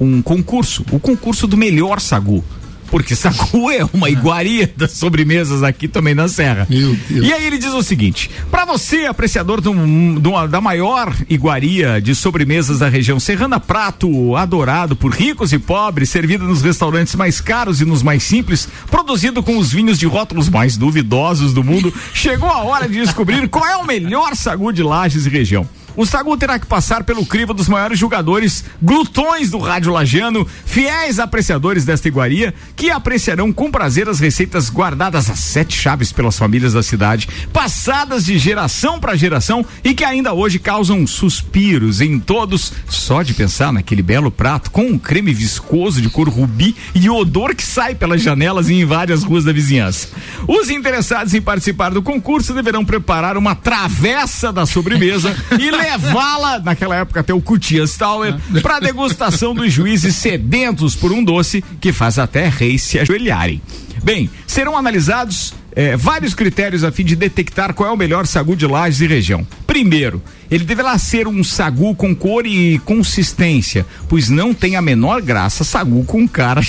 [0.00, 2.44] um concurso, o concurso do melhor sagu.
[2.90, 6.66] Porque sagu é uma iguaria das sobremesas aqui também na Serra.
[6.70, 7.26] Meu Deus.
[7.26, 9.72] E aí ele diz o seguinte: para você, apreciador do-
[10.20, 16.08] do- da maior iguaria de sobremesas da região serrana, prato adorado por ricos e pobres,
[16.10, 20.48] servido nos restaurantes mais caros e nos mais simples, produzido com os vinhos de rótulos
[20.48, 24.82] mais duvidosos do mundo, chegou a hora de descobrir qual é o melhor sagu de
[24.82, 25.66] Lages e região.
[25.96, 31.18] O Sagu terá que passar pelo crivo dos maiores jogadores glutões do rádio lagiano, fiéis
[31.18, 36.72] apreciadores desta iguaria, que apreciarão com prazer as receitas guardadas a sete chaves pelas famílias
[36.72, 42.72] da cidade, passadas de geração para geração e que ainda hoje causam suspiros em todos,
[42.88, 47.54] só de pensar naquele belo prato com um creme viscoso de cor rubi e odor
[47.54, 50.08] que sai pelas janelas e invade as ruas da vizinhança.
[50.48, 56.96] Os interessados em participar do concurso deverão preparar uma travessa da sobremesa e levá-la, naquela
[56.96, 62.18] época até o Cutias Tower, para degustação dos juízes sedentos por um doce que faz
[62.18, 63.60] até reis se ajoelharem.
[64.02, 68.56] Bem, serão analisados eh, vários critérios a fim de detectar qual é o melhor sagu
[68.56, 69.46] de Lages e região.
[69.66, 75.22] Primeiro, ele deverá ser um sagu com cor e consistência, pois não tem a menor
[75.22, 76.60] graça sagu com cara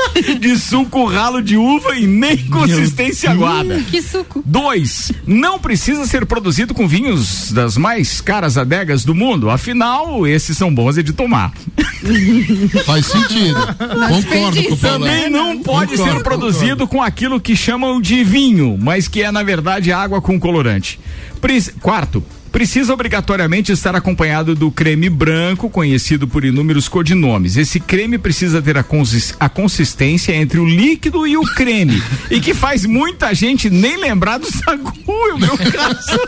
[0.40, 3.80] de suco ralo de uva e nem consistência aguada.
[3.90, 4.42] Que suco.
[4.44, 10.56] Dois, não precisa ser produzido com vinhos das mais caras adegas do mundo, afinal, esses
[10.56, 11.52] são bons de tomar.
[12.84, 13.60] Faz sentido.
[14.08, 15.00] Concordo com o Paulão.
[15.00, 19.30] Também não pode Concordo, ser produzido com aquilo que chamam de vinho, mas que é
[19.30, 20.98] na verdade água com colorante.
[21.40, 27.56] Pre- Quarto, precisa obrigatoriamente estar acompanhado do creme branco, conhecido por inúmeros codinomes.
[27.56, 32.40] Esse creme precisa ter a, consis- a consistência entre o líquido e o creme, e
[32.40, 36.18] que faz muita gente nem lembrar do sagu, o meu caso.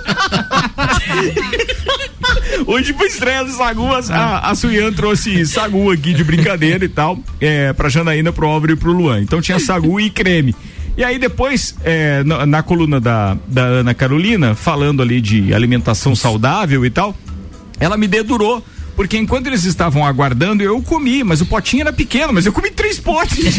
[2.67, 7.19] Hoje foi estreia do Sagu, a, a Suyan trouxe Sagu aqui de brincadeira e tal,
[7.41, 9.21] é, pra Janaína, pro Álvaro e pro Luan.
[9.21, 10.55] Então tinha Sagu e creme.
[10.97, 16.15] E aí depois, é, na, na coluna da, da Ana Carolina, falando ali de alimentação
[16.15, 17.15] saudável e tal,
[17.79, 18.63] ela me dedurou.
[18.97, 22.71] Porque enquanto eles estavam aguardando, eu comi, mas o potinho era pequeno, mas eu comi
[22.71, 23.57] três potes.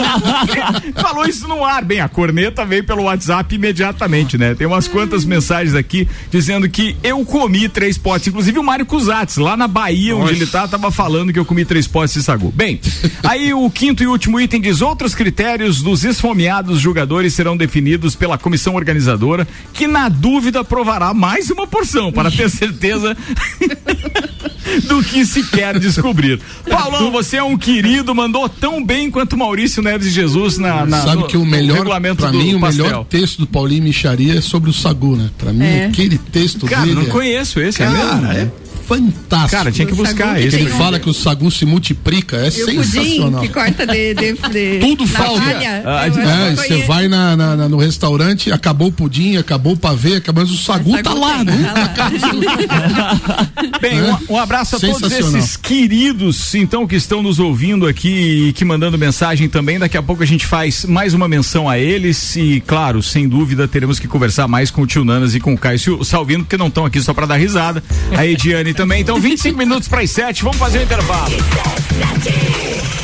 [1.00, 1.84] Falou isso no ar.
[1.84, 4.54] Bem, a corneta veio pelo WhatsApp imediatamente, né?
[4.54, 8.28] Tem umas quantas mensagens aqui dizendo que eu comi três potes.
[8.28, 11.64] Inclusive o Mário Cusatz, lá na Bahia, onde ele tá, tava falando que eu comi
[11.64, 12.52] três potes de sagu.
[12.54, 12.80] Bem,
[13.22, 18.38] aí o quinto e último item diz: outros critérios dos esfomeados jogadores serão definidos pela
[18.38, 23.16] comissão organizadora, que na dúvida aprovará mais uma porção para ter certeza
[24.88, 26.40] do que se quer descobrir.
[26.68, 31.02] Paulão, você é um querido, mandou tão bem quanto Maurício Neves de Jesus na, na
[31.02, 32.84] Sabe no- que o melhor, regulamento pra do mim, o pastel.
[32.86, 35.30] melhor texto do Paulinho Micharia é sobre o Sagu, né?
[35.38, 35.86] Pra mim, É.
[35.86, 36.94] aquele texto Cara, dele.
[36.94, 38.32] não é- conheço esse, é Cara, mesmo?
[38.32, 38.50] é
[38.86, 39.50] fantástico.
[39.50, 40.56] Cara, tinha que buscar esse.
[40.56, 42.52] Ele fala que o sagu se multiplica, é E o
[42.84, 43.30] sensacional.
[43.32, 45.42] pudim que corta de, de, de Tudo falta.
[45.84, 50.16] Ah, É, você vai na, na- na- no restaurante, acabou o pudim, acabou o pavê,
[50.16, 51.72] acabou, mas o sagu, Sagu tá lá, tem, né?
[51.94, 53.50] tá lá.
[53.80, 58.52] Bem, um, um abraço a todos esses queridos, então, que estão nos ouvindo aqui e
[58.52, 59.78] que mandando mensagem também.
[59.78, 63.66] Daqui a pouco a gente faz mais uma menção a eles e, claro, sem dúvida,
[63.68, 66.66] teremos que conversar mais com o tio Nanas e com o Caio Salvino, porque não
[66.68, 67.82] estão aqui só para dar risada.
[68.16, 69.00] A Ediane também.
[69.00, 71.32] Então, 25 minutos para as 7, vamos fazer o intervalo.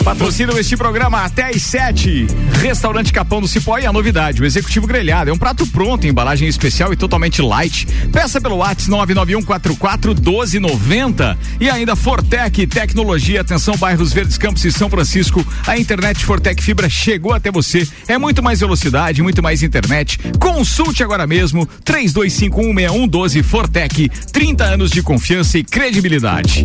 [0.05, 2.27] Patrocinam este programa até às 7.
[2.61, 5.29] Restaurante Capão do Cipó e a novidade, o Executivo Grelhado.
[5.31, 7.87] É um prato pronto, embalagem especial e totalmente light.
[8.11, 11.37] Peça pelo WhatsApp 991441290.
[11.61, 15.47] E ainda Fortec Tecnologia, atenção, bairros Verdes Campos e São Francisco.
[15.67, 17.87] A internet Fortec Fibra chegou até você.
[18.09, 20.19] É muito mais velocidade, muito mais internet.
[20.39, 24.09] Consulte agora mesmo 32516112 Fortec.
[24.33, 26.65] 30 anos de confiança e credibilidade.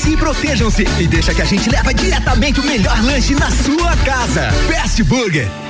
[0.00, 3.96] Cuidem-se e protejam-se e deixa que a gente leva diretamente o melhor lanche na sua
[3.98, 4.50] casa.
[4.68, 5.69] Fast Burger.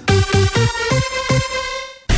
[0.23, 1.10] Thank you.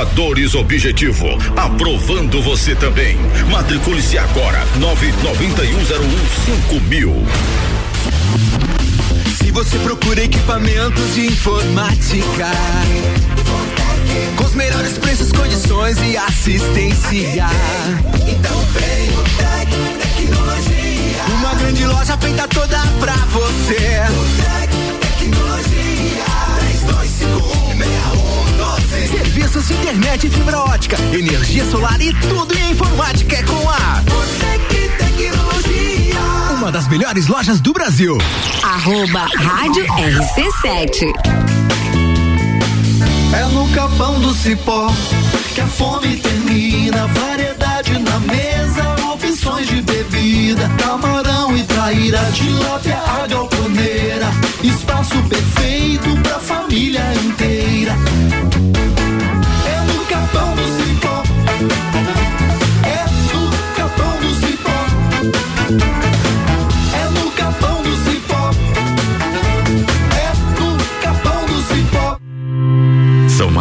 [0.00, 3.18] Aprovadores Objetivo, aprovando você também.
[3.50, 7.22] Matricule-se agora, nove noventa e um zero um cinco mil.
[9.36, 12.48] Se você procura equipamentos de informática,
[14.36, 17.50] com os melhores preços, condições e assistência,
[18.26, 19.68] então vem o Tec
[20.00, 21.24] Tecnologia.
[21.40, 24.00] Uma grande loja feita toda pra você.
[24.08, 24.70] O Tec
[25.18, 25.60] Tecnologia.
[27.76, 27.89] 32516112.
[29.10, 34.02] Serviços de internet e fibra ótica, energia solar e tudo em informática é com a
[34.02, 36.20] Botec Tecnologia.
[36.52, 38.16] Uma das melhores lojas do Brasil.
[38.62, 41.12] Arroba Rádio RC7.
[43.34, 44.92] É no capão do cipó
[45.54, 47.08] que a fome termina.
[47.08, 52.20] Variedade na mesa, opções de bebida, camarão e traíra.
[52.32, 54.30] tilápia, a galponeira.
[54.62, 57.49] Espaço perfeito pra família inteira.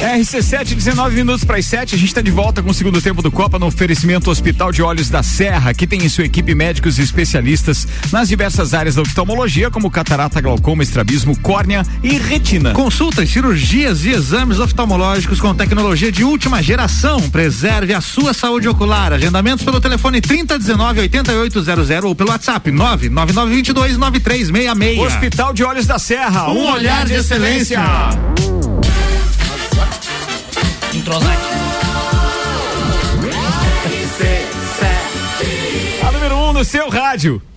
[0.00, 1.94] RC7, 19 minutos para as 7.
[1.94, 4.82] A gente está de volta com o segundo tempo do Copa no oferecimento Hospital de
[4.82, 9.02] Olhos da Serra, que tem em sua equipe médicos e especialistas nas diversas áreas da
[9.02, 12.72] oftalmologia, como catarata, glaucoma, estrabismo, córnea e retina.
[12.72, 17.30] Consultas, cirurgias e exames oftalmológicos com tecnologia de última geração.
[17.30, 19.14] Preserve a sua saúde ocular.
[19.14, 25.06] Agendamentos pelo telefone 3019 8800 ou pelo WhatsApp 99922 9366.
[25.06, 27.80] Hospital de Olhos da Serra, Um olhar de excelência.
[31.06, 31.40] Entrosate.
[36.04, 37.40] A número 1 um no seu rádio.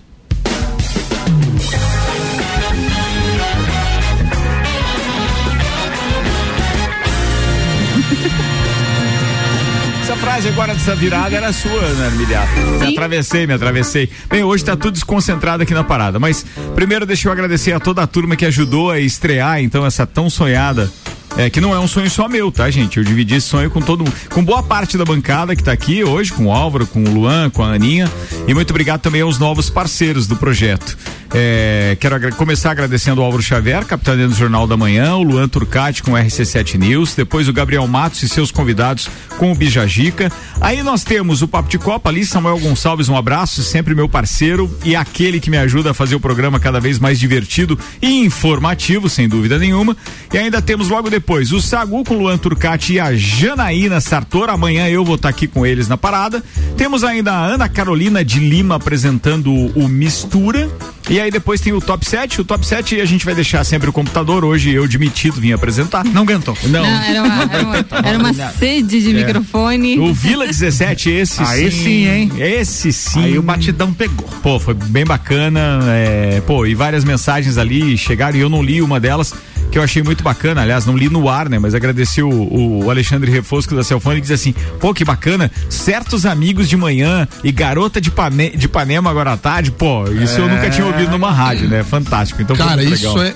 [10.03, 12.53] Essa frase agora dessa virada era sua, né, Armiliato?
[12.79, 14.11] Me atravessei, me atravessei.
[14.29, 16.45] Bem, hoje tá tudo desconcentrado aqui na parada, mas
[16.75, 20.29] primeiro deixa eu agradecer a toda a turma que ajudou a estrear, então, essa tão
[20.29, 20.91] sonhada
[21.37, 22.97] é, que não é um sonho só meu, tá, gente?
[22.97, 26.31] Eu dividi esse sonho com todo com boa parte da bancada que tá aqui hoje,
[26.33, 28.11] com o Álvaro, com o Luan, com a Aninha.
[28.47, 30.97] E muito obrigado também aos novos parceiros do projeto.
[31.31, 35.47] É, quero agra- começar agradecendo o Álvaro Xavier, capitão do Jornal da Manhã, o Luan
[35.47, 39.07] Turcati com o RC7 News, depois o Gabriel Matos e seus convidados
[39.37, 40.31] com o Bijagica.
[40.59, 44.75] Aí nós temos o Papo de Copa ali, Samuel Gonçalves, um abraço, sempre meu parceiro
[44.83, 49.07] e aquele que me ajuda a fazer o programa cada vez mais divertido e informativo,
[49.07, 49.95] sem dúvida nenhuma.
[50.31, 54.49] E ainda temos logo depois o Sagu com o Luan Turcati e a Janaína Sartor.
[54.51, 56.43] Amanhã eu vou estar aqui com eles na parada.
[56.77, 60.69] Temos ainda a Ana Carolina de Lima apresentando o Mistura.
[61.09, 62.41] E aí depois tem o top 7.
[62.41, 64.45] O top 7 a gente vai deixar sempre o computador.
[64.45, 66.05] Hoje eu demitido vim apresentar.
[66.05, 66.55] Não aguentou.
[66.65, 66.83] Não.
[66.83, 69.13] Não, era uma, era uma, era uma sede de É.
[69.25, 69.97] microfone.
[69.99, 72.31] O Vila 17, esse Aí sim, hein?
[72.37, 73.23] Esse sim.
[73.23, 74.29] Aí o batidão pegou.
[74.43, 75.79] Pô, foi bem bacana.
[75.87, 79.33] é, pô, e várias mensagens ali chegaram e eu não li uma delas
[79.71, 80.61] que eu achei muito bacana.
[80.61, 81.59] Aliás, não li no ar, né?
[81.59, 85.51] Mas agradeci o, o Alexandre Refosco da Celfone e diz assim: pô, que bacana.
[85.69, 89.71] Certos amigos de manhã e garota de, Pane, de Panema agora à tarde.
[89.71, 90.55] Pô, isso eu É.
[90.55, 91.83] nunca tinha ouvido numa rádio, né?
[91.83, 92.41] Fantástico.
[92.41, 93.23] Então, Cara, isso legal.
[93.23, 93.35] é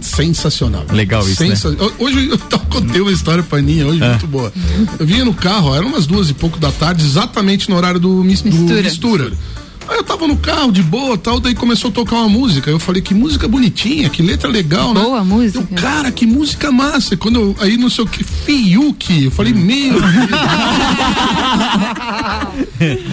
[0.00, 0.84] sensacional.
[0.92, 1.54] Legal isso, né?
[1.56, 2.38] Sensa- Hoje eu
[2.70, 4.10] contei uma história pra Aninha hoje Ah.
[4.10, 4.52] muito boa.
[4.98, 8.22] Eu vinha no carro, eram umas duas e pouco da tarde, exatamente no horário do,
[8.24, 8.50] mis- do
[8.82, 9.32] Mistura.
[9.88, 12.70] Aí eu tava no carro de boa tal, daí começou a tocar uma música.
[12.70, 15.00] Eu falei, que música bonitinha, que letra legal, né?
[15.00, 15.58] Boa música.
[15.60, 17.14] Eu, cara, que música massa.
[17.14, 19.94] E Quando eu, aí não sei o que, Fiuk, eu falei, meu.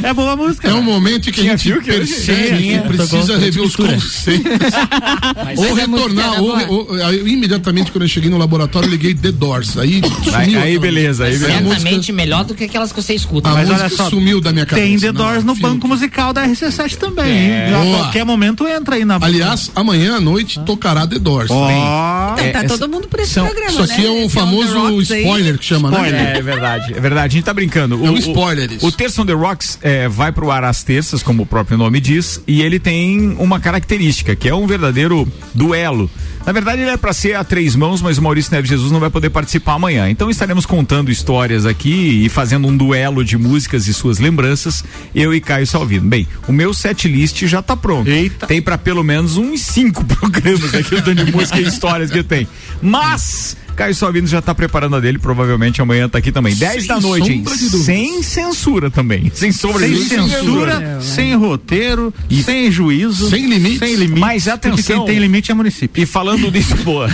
[0.03, 0.69] É boa música.
[0.69, 4.24] É um momento que Tinha a gente Fiuk percebe que precisa rever os conceitos.
[5.57, 9.78] ou retornar, ou, ou- aí, imediatamente quando eu cheguei no laboratório, eu liguei The Doors.
[9.78, 11.57] Aí, Aí, sumiu aí aquela beleza, aí beleza.
[11.57, 13.49] A música- Certamente melhor do que aquelas que você escuta.
[13.49, 14.88] A Mas olha música só, sumiu da minha cabeça.
[14.88, 15.61] Tem The não, Doors no Fiuk.
[15.69, 17.26] banco musical da RC7 também.
[17.32, 17.74] hein?
[17.74, 19.18] A qualquer momento entra aí na.
[19.22, 21.49] Aliás, amanhã à noite tocará The Doors.
[21.51, 24.07] Ó, Então, tá É, todo mundo por esse são- programa, Isso aqui né?
[24.07, 25.22] é um Esse famoso Rocks aí.
[25.24, 26.34] spoiler que chama, né?
[26.34, 27.26] É, é verdade, é verdade.
[27.28, 27.95] A gente tá brincando.
[28.05, 28.86] É um spoiler isso.
[28.86, 31.99] O Terça on the Rocks é, vai pro ar às terças, como o próprio nome
[31.99, 36.09] diz, e ele tem uma característica, que é um verdadeiro duelo.
[36.46, 39.00] Na verdade, ele é para ser a três mãos, mas o Maurício Neves Jesus não
[39.00, 40.10] vai poder participar amanhã.
[40.10, 44.84] Então estaremos contando histórias aqui e fazendo um duelo de músicas e suas lembranças,
[45.16, 46.08] eu e Caio Salvino.
[46.08, 48.10] Bem, o meu set list já tá pronto.
[48.10, 48.46] Eita.
[48.46, 52.48] Tem para pelo menos uns cinco programas aqui de música e histórias que tem.
[52.82, 56.55] Mas Caio Salvino já tá preparando a dele, provavelmente amanhã tá aqui também.
[56.55, 57.43] 10 da noite, hein?
[57.84, 59.32] Sem censura também.
[59.34, 60.28] Sem sombra sem de dúvida.
[60.30, 62.13] censura, sem roteiro,
[62.43, 63.80] sem juízo, Sem limites.
[63.80, 64.19] sem limite.
[64.19, 64.97] Mas Porque atenção.
[65.05, 66.01] quem tem limite é município.
[66.01, 67.07] E falando nisso, boa.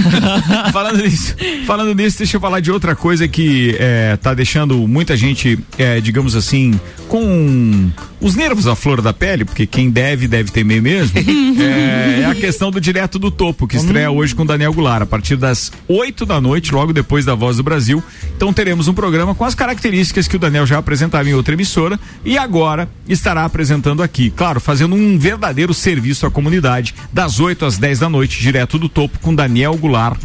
[0.71, 1.35] falando nisso,
[1.65, 5.99] falando nisso, deixa eu falar de outra coisa que é, tá deixando muita gente, é,
[6.01, 6.79] digamos assim,
[7.09, 7.89] com
[8.21, 11.17] os nervos à flor da pele, porque quem deve, deve temer mesmo,
[11.59, 15.05] é, é a questão do Direto do Topo, que estreia hoje com Daniel Goulart, a
[15.05, 18.01] partir das 8 da noite, logo depois da Voz do Brasil.
[18.37, 21.99] Então teremos um programa com as características que o Daniel já apresentava em outra emissora
[22.23, 24.29] e agora estará apresentando aqui.
[24.29, 28.87] Claro, fazendo um verdadeiro serviço à comunidade, das 8 às 10 da noite, direto do
[28.87, 30.19] topo, com Daniel Goulart.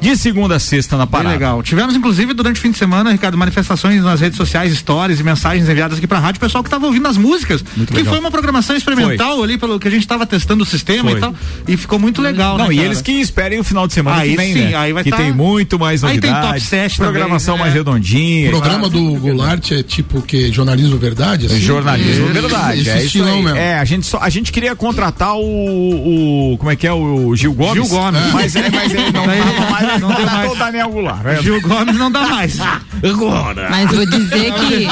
[0.00, 1.30] De segunda a sexta na Bem parada.
[1.34, 1.62] legal.
[1.62, 5.68] Tivemos, inclusive, durante o fim de semana, Ricardo, manifestações nas redes sociais, stories e mensagens
[5.68, 7.62] enviadas aqui pra rádio, pessoal que tava ouvindo as músicas.
[7.62, 8.12] que legal.
[8.12, 11.18] foi uma programação experimental ali, pelo que a gente tava testando o sistema Foi.
[11.18, 11.34] e tal.
[11.66, 12.74] E ficou muito legal, Não, né?
[12.74, 12.88] e cara?
[12.88, 14.74] eles que esperem o final de semana Aí que vem, sim, né?
[14.76, 17.62] aí vai que tá- tem muito mais Aí tem top set também, programação né?
[17.62, 18.48] mais redondinha.
[18.48, 20.52] O programa do Goulart é tipo o que?
[20.52, 21.46] Jornalismo verdade?
[21.46, 21.60] assim?
[21.60, 22.80] Jornalismo, verdade.
[22.80, 23.42] Esse é isso estilão aí.
[23.42, 23.58] mesmo.
[23.58, 26.56] É, a gente, só, a gente queria contratar o, o.
[26.58, 26.92] Como é que é?
[26.92, 27.74] O Gil Gomes.
[27.74, 28.20] Gil Gomes.
[28.32, 29.26] Mas, é, mas ele não tava
[29.70, 30.52] mais, não deu mais.
[30.52, 31.26] o Daniel Goulart.
[31.26, 31.42] é.
[31.42, 32.58] Gil Gomes não dá mais.
[32.60, 33.68] Agora.
[33.70, 34.86] Mas vou dizer que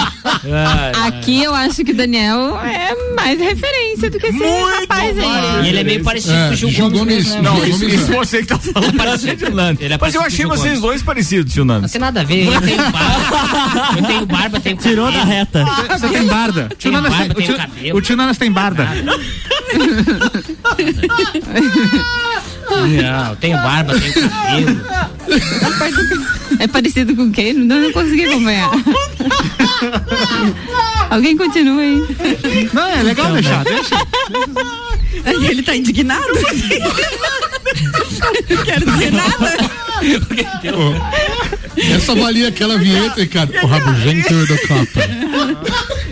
[1.06, 4.38] aqui eu acho que o Daniel é mais referência do que esse
[4.80, 5.64] rapaz aí.
[5.64, 7.50] E ele é meio parecido É, com o Gil, Gil Gomes, Gomes- mesmo, né?
[7.50, 8.18] Não, Gil isso, Gomes isso não.
[8.18, 8.96] você que tá falando.
[8.96, 9.50] parecido.
[9.50, 9.82] Nando.
[9.82, 10.80] Ele é Mas eu achei com o Gil vocês Gomes.
[10.82, 11.82] dois parecidos, tio Nando.
[11.82, 12.46] Não tem nada a ver.
[12.46, 13.88] Eu tenho barba.
[13.96, 15.30] Eu tenho barba, tenho Tirou da cabelo.
[15.30, 15.64] reta.
[15.98, 16.68] Você tem barda.
[16.92, 17.98] Nanas barba, o tio- cabelo.
[17.98, 18.86] o tio Nanas tem barda.
[22.82, 24.80] Não, tenho barba, tenho cabelo.
[26.58, 27.52] É parecido com quem?
[27.54, 28.70] Não, não consegui acompanhar.
[31.10, 32.04] Alguém continua aí.
[32.72, 33.96] Não, é legal deixar, deixa.
[35.24, 36.24] Ele tá indignado.
[38.48, 39.85] Não quero dizer nada.
[41.94, 43.52] Essa valia aquela vinheta, Ricardo.
[43.62, 45.00] O rabugento do Copa.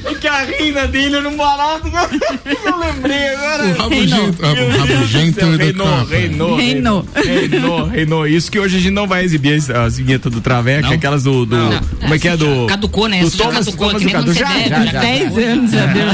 [0.06, 3.64] É que a rina dele no barato eu lembrei agora.
[3.64, 6.06] O rabugento, o rabugento do Reinou, Copa.
[6.10, 7.06] reinou, Reinou.
[7.14, 8.26] reinou, reinou.
[8.26, 10.92] Isso que hoje a gente não vai exibir as, as vinhetas do Traveco, Não?
[10.94, 11.56] aquelas do, do
[12.00, 13.22] como é que é do Caducou, né?
[13.22, 14.84] do Thomas, caducou, Thomas que nem você Já, já, já.
[14.92, 15.00] já.
[15.00, 16.04] 10 anos já deu.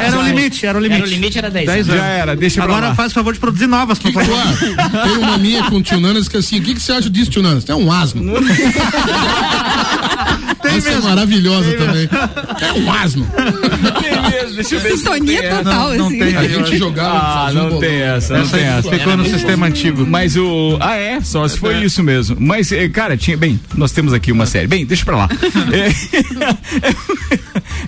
[0.00, 1.00] Era o limite, era o limite.
[1.02, 1.66] Era o limite, era 10.
[1.66, 2.04] 10 Já anos.
[2.06, 4.38] era, deixa pra Agora faz o favor de produzir novas, por favor.
[5.02, 7.10] Tem uma minha com o tio Nanas que é assim, o que, que você acha
[7.12, 7.68] disso, tio Nanas?
[7.68, 8.22] É um asno.
[10.62, 11.08] Tem Essa é mesmo.
[11.08, 12.08] maravilhosa também.
[12.60, 13.26] É um asno.
[14.00, 16.18] Tem mesmo, deixa eu ver se Sintonia total, Não, não assim.
[16.20, 16.36] tem.
[16.36, 17.18] A gente jogava.
[17.18, 17.80] Ah, um não bolão.
[17.80, 18.90] tem essa, não Essa tem aí essa.
[18.90, 20.06] ficou no sistema antigo.
[20.06, 20.76] Mas o.
[20.80, 21.20] Ah, é?
[21.20, 22.36] Só se foi isso mesmo.
[22.38, 23.36] Mas, eh, cara, tinha.
[23.36, 24.68] Bem, nós temos aqui uma série.
[24.68, 25.28] Bem, deixa pra lá.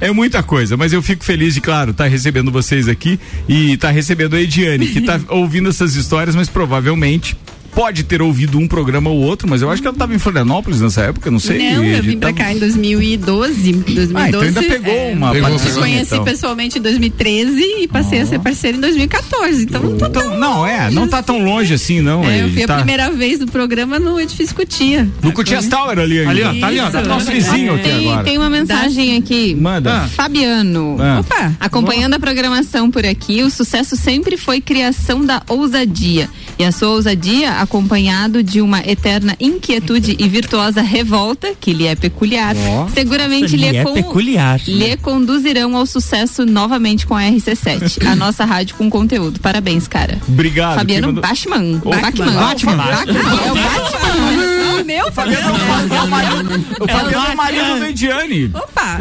[0.00, 3.18] É, é muita coisa, mas eu fico feliz de, claro, estar recebendo vocês aqui
[3.48, 7.36] e estar recebendo a Ediane, que tá ouvindo essas histórias, mas provavelmente.
[7.74, 10.80] Pode ter ouvido um programa ou outro, mas eu acho que ela estava em Florianópolis
[10.80, 11.72] nessa época, não sei.
[11.72, 13.72] Não, eu vim pra Tava- cá em 2012.
[13.72, 16.24] 2012 Ah, então ainda pegou é, uma Pegou, Eu participação, conheci então.
[16.24, 19.64] pessoalmente em 2013 e passei a ser parceira em 2014.
[19.64, 22.24] Então não tô tão Então, não, é, não tá tão longe assim, não.
[22.24, 25.08] É, eu fui tá a primeira vez no programa no edifício Cutia.
[25.20, 26.20] No Cutias Tower ali.
[26.24, 26.88] Ali, ó, tá ali, ó.
[26.88, 27.08] Isso.
[27.08, 28.24] Nosso vizinho aqui Tem, agora.
[28.24, 29.54] tem uma mensagem aqui.
[29.54, 30.06] Manda.
[30.14, 30.96] Fabiano.
[31.00, 31.20] Ah.
[31.20, 31.52] Opa!
[31.58, 36.28] Acompanhando a programação por aqui, o sucesso sempre foi criação da ousadia.
[36.58, 41.94] E a sua ousadia, acompanhado de uma eterna inquietude e virtuosa revolta, que lhe é
[41.96, 42.54] peculiar,
[42.94, 44.60] seguramente Nossa, lhe, lhe é con- peculiar.
[44.66, 49.40] lhe conduzirão ao sucesso novamente com a RC7, a nossa rádio com conteúdo.
[49.40, 50.18] Parabéns, cara.
[50.28, 50.76] Obrigado.
[50.76, 51.80] Fabiano mandou- Bachmann.
[51.84, 52.32] Ô, Bachmann.
[52.34, 52.76] Batman.
[52.76, 53.16] Bachmann.
[53.46, 54.74] É o Batman.
[54.76, 58.50] É o meu, Fabiano é o marido, o Fabiano é o marido do Ediane.
[58.54, 58.98] Opa!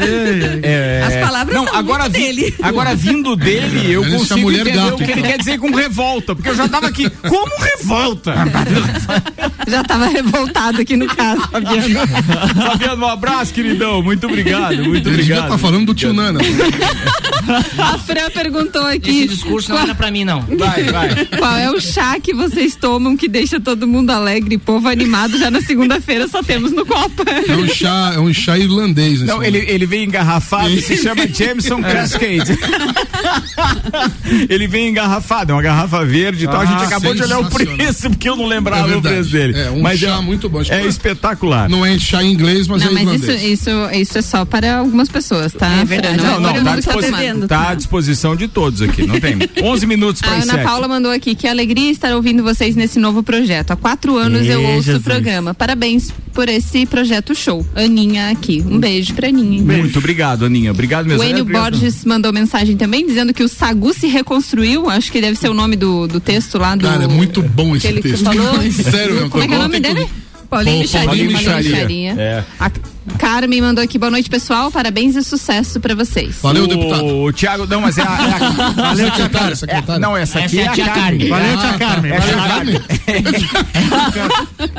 [0.64, 2.56] É, As palavras não, são agora muito vi- dele.
[2.62, 6.36] Agora vindo dele, eu Ele consigo entender gato, o que ele quer dizer com revolta,
[6.36, 7.10] porque eu já tava aqui.
[7.10, 8.34] Como revolta?
[9.68, 12.08] Já tava revoltado aqui no caso, Fabiano.
[12.68, 14.02] Fabiano, um abraço, queridão.
[14.04, 15.44] Muito obrigado, muito Ele obrigado.
[15.46, 16.40] estar falando do tio Nana.
[17.78, 19.28] A Fran perguntou Esse aqui.
[19.28, 20.42] discurso não era pra mim, não.
[20.42, 21.26] Vai, vai.
[21.26, 25.38] Qual é o chá que vocês tomam que deixa todo mundo alegre e povo animado
[25.38, 27.24] já na segunda-feira só temos no Copa?
[27.48, 29.20] É um chá, é um chá irlandês.
[29.20, 32.58] nesse Não, ele, ele vem engarrafado e se chama Jameson Cascade.
[34.50, 36.62] ele vem engarrafado, é uma garrafa verde e tal.
[36.62, 39.16] A gente Ah, acabou de olhar o preço, porque eu não lembrava É o verdade.
[39.16, 39.60] preço dele.
[39.60, 40.62] É, um mas chá é, muito bom.
[40.62, 41.70] É que- espetacular.
[41.70, 43.44] Não é chá inglês, mas Não, é mas isso, irlandês.
[43.60, 45.68] isso, isso é só para algumas pessoas, tá?
[45.82, 46.18] É verdade.
[46.18, 47.48] Não, não, todo tá, tá bebendo.
[47.48, 49.38] tá à disposição de todos aqui, não tem.
[49.64, 50.64] 11 minutos A para as Ana 7.
[50.66, 53.72] Paula mandou aqui que alegria estar ouvindo vocês nesse novo projeto.
[53.72, 55.02] Há quatro anos eu Ê, ouço Jesus.
[55.02, 55.54] o programa.
[55.54, 57.66] Parabéns por esse projeto show.
[57.76, 58.64] Aninha aqui.
[58.68, 59.62] Um beijo pra Aninha.
[59.62, 60.72] Muito obrigado, Aninha.
[60.72, 61.22] Obrigado mesmo.
[61.22, 61.72] O Enio É, obrigado.
[61.72, 64.90] Borges mandou mensagem também dizendo que o Sagu se reconstruiu.
[64.90, 66.88] Acho que deve ser o nome do, do texto lá do.
[66.88, 68.24] Cara, é muito bom esse texto.
[68.24, 68.62] falou.
[68.72, 69.30] Sério.
[69.30, 70.08] Como é que é o nome dele?
[70.50, 71.08] Paulinho Charinha.
[71.08, 72.14] Paulinho Charia.
[72.18, 72.44] É.
[72.60, 72.72] A-
[73.18, 74.72] Carmen mandou aqui, boa noite, pessoal.
[74.72, 76.36] Parabéns e sucesso pra vocês.
[76.42, 77.06] Valeu, o, deputado.
[77.06, 78.06] O Thiago, não, mas é a.
[78.06, 78.14] É a
[78.72, 80.00] Valeu, secretária, secretária.
[80.00, 81.04] não, essa aqui Essa é é, a tia Carmen.
[81.04, 81.30] Carmen.
[81.30, 81.78] Valeu, Ah, tia tá.
[81.78, 82.12] Carmen.
[82.12, 82.82] É Valeu, Carmen.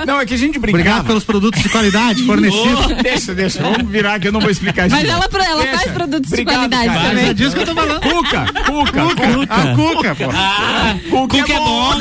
[0.07, 0.81] Não, é que a gente brincava.
[0.83, 2.87] Obrigado pelos produtos de qualidade fornecidos.
[2.87, 3.62] Ô, deixa, deixa.
[3.62, 5.14] Vamos virar que eu não vou explicar Mas direito.
[5.14, 5.79] ela, ela Deixa.
[5.79, 7.09] faz produtos de Obrigado, qualidade cara.
[7.09, 7.29] também.
[7.29, 8.01] É disso que eu tô falando.
[8.01, 9.55] Cuca, Cuca, Cuca.
[9.55, 10.25] A Cuca, pô.
[10.33, 11.93] Ah, Cuca, Cuca é bom.
[11.95, 11.97] É,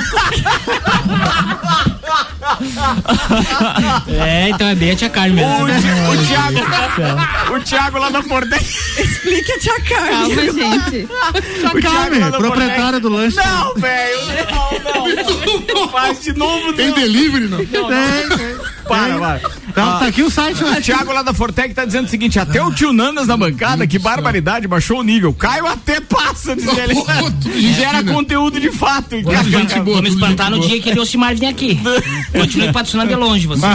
[4.49, 5.65] então é bem a tia Carmen mesmo.
[5.65, 5.73] O, Ti-
[6.21, 6.59] o Thiago,
[7.55, 8.63] o Thiago lá da Fortec.
[8.97, 10.11] Explica, tia Carmen.
[10.11, 11.05] Calma, gente.
[11.05, 11.09] O
[11.71, 13.37] Thiago Carmen, proprietária do lanche.
[13.37, 14.19] Não, velho,
[14.51, 14.71] não,
[15.81, 15.87] não.
[15.93, 16.95] Faz de novo, Tem não.
[16.95, 17.59] delivery, não?
[18.87, 19.39] Para, para.
[19.73, 20.61] Tá, tá aqui o site.
[20.63, 23.87] O Thiago lá da Fortec tá dizendo o seguinte: até o tio Nanas na bancada,
[23.87, 25.33] que barbaridade, baixou o nível.
[25.33, 26.93] Caio até passa, diz ele.
[27.73, 29.15] Gera conteúdo de fato.
[29.83, 31.79] Tudo espantar no dia que ele Ocimar vir aqui.
[32.31, 33.65] Continue patrocinando de longe, você.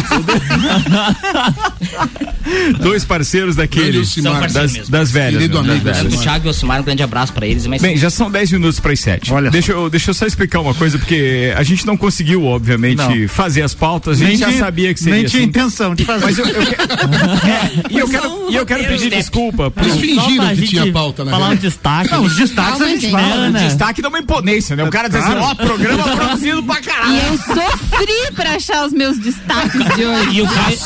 [2.80, 4.08] Dois parceiros daqueles.
[4.08, 4.90] São parceiros Das, mesmo.
[4.90, 5.32] das velhas.
[5.34, 6.14] Querido né, amigo, das velhas.
[6.14, 7.66] o Thiago e o Ocimar, um grande abraço pra eles.
[7.66, 9.32] Mas Bem, já são 10 minutos para as 7.
[9.32, 12.96] Olha deixa eu, deixa eu só explicar uma coisa, porque a gente não conseguiu, obviamente,
[12.98, 13.28] Não.
[13.28, 14.20] fazer as pautas.
[14.20, 15.48] A gente já tinha- sabia que seria Nem tinha assim.
[15.48, 16.24] intenção de fazer.
[16.24, 19.70] Mas eu, eu, que- É, e eu quero, e eu quero pedir desculpa.
[19.70, 21.30] Por, Eles fingiram que tinha pauta, né?
[21.30, 22.10] Falar um destaque.
[22.10, 23.46] Não, os destaques a gente fala.
[23.48, 23.64] o né?
[23.68, 24.84] destaque dá uma imponência, né?
[24.84, 27.12] O cara diz assim, ó, programa produzido pra caralho.
[27.12, 30.30] E eu sofri pra achar os meus destaques de hoje.
[30.38, 30.78] E o Caio,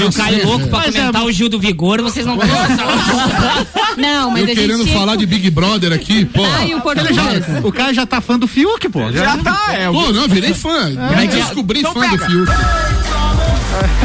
[0.00, 2.86] e o Caio louco pra é- comentar o Gil do Vigor, vocês não têm noção.
[3.98, 6.44] Não, mas Eu a gente querendo tinha falar de Big Brother aqui, pô.
[6.44, 7.44] Ai, o português.
[7.64, 9.10] O cara já tá fã do Fiuk, pô.
[9.10, 9.90] Já tá, é.
[9.90, 10.88] Pô, não, virei fã.
[10.90, 12.26] Eu descobri Então fã do pega.
[12.26, 12.52] Fiuk.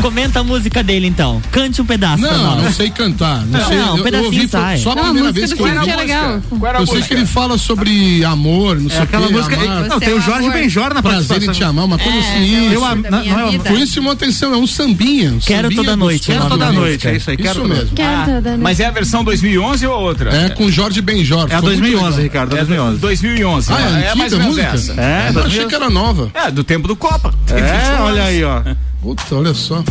[0.01, 1.41] Comenta a música dele então.
[1.51, 2.63] Cante um pedaço pra Não, nós.
[2.65, 3.45] não sei cantar.
[3.45, 3.77] Não, Não, sei.
[3.77, 4.77] um eu, eu pedacinho ouvi sai.
[4.79, 5.89] só a Não, a primeira música vez que eu ouvi.
[5.89, 6.23] é legal.
[6.23, 6.33] A
[6.81, 7.07] Eu sei música?
[7.07, 9.55] que ele fala sobre amor, não sei o Aquela quê, música.
[9.55, 10.53] amar, Não, tem o Jorge amor.
[10.53, 12.73] Benjor na prazer em te amar, uma coisa assim.
[12.73, 15.31] Eu, da não, não é chamou atenção, é um sambinha.
[15.31, 16.31] um Quero sambinha toda noite, gostoso.
[16.31, 17.37] é o nome toda da noite, é isso aí.
[17.37, 17.89] Quero Isso mesmo.
[17.99, 20.33] Ah, mas é a versão 2011 ou outra?
[20.35, 21.41] É com Jorge Benjor.
[21.49, 22.23] É a ficou muito 2011, legal.
[22.23, 22.97] Ricardo, É 2011.
[22.99, 23.73] 2011.
[23.73, 23.79] Ah,
[24.11, 24.73] é, mais ou menos música?
[24.73, 24.93] essa.
[24.99, 26.29] É, Eu achei que era nova.
[26.33, 27.33] É, do tempo do Copa.
[27.49, 28.61] É, olha aí, ó.
[29.03, 29.83] Puta, olha só.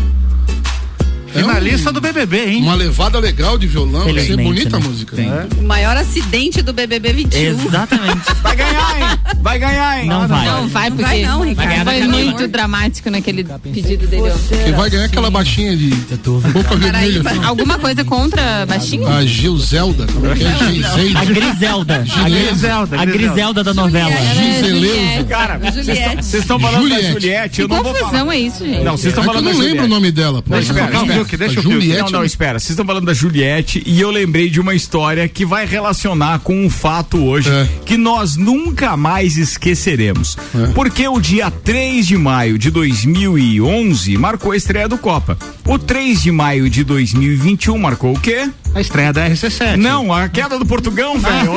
[1.34, 2.62] É Finalista um- do BBB, hein?
[2.62, 4.04] Uma levada legal de violão.
[4.04, 4.86] Vai ser Felizmente, bonita a né?
[4.86, 5.16] música.
[5.58, 7.40] O maior acidente do BBB 21.
[7.66, 8.20] Exatamente.
[8.42, 9.18] Vai ganhar, hein?
[9.40, 10.08] Vai ganhar, hein?
[10.08, 10.46] Não vai.
[10.46, 11.84] Não vai, porque vai não, Ricardo.
[11.84, 14.30] foi muito dramático naquele pedido dele.
[14.30, 14.64] ó.
[14.64, 17.22] Que vai ganhar aquela baixinha de boca vermelha.
[17.22, 17.46] Paraíba.
[17.46, 19.08] Alguma coisa contra baixinho?
[19.08, 20.06] A Gilzelda.
[20.12, 20.52] Como é que é?
[20.72, 21.16] Giseide.
[21.16, 21.96] A Griselda.
[21.96, 23.00] A Giselda, Griselda.
[23.00, 24.12] A Griselda da novela.
[24.34, 25.24] Giseleuza.
[25.28, 26.16] Cara, Juliette.
[26.24, 27.12] vocês estão falando da Juliette.
[27.12, 28.84] Juliette, eu Que não confusão é isso, gente?
[28.84, 29.88] Não, vocês É estão que eu falando não da lembro o Juliette.
[29.94, 30.42] nome dela.
[30.42, 30.50] pô.
[30.54, 31.21] Não, espera, espera.
[31.24, 31.74] Fiuk, deixa o Fiuk.
[31.74, 32.02] Juliette.
[32.12, 32.58] Não, não, espera.
[32.58, 36.64] Vocês estão falando da Juliette e eu lembrei de uma história que vai relacionar com
[36.64, 37.68] um fato hoje É.
[37.84, 40.36] que nós nunca mais esqueceremos.
[40.54, 40.66] É.
[40.72, 45.36] Porque o dia 3 de maio de 2011 marcou a estreia do Copa.
[45.66, 48.50] O 3 de maio de 2021 marcou o quê?
[48.74, 49.76] A estreia da RC7.
[49.76, 51.52] Não, a queda do Portugão, velho.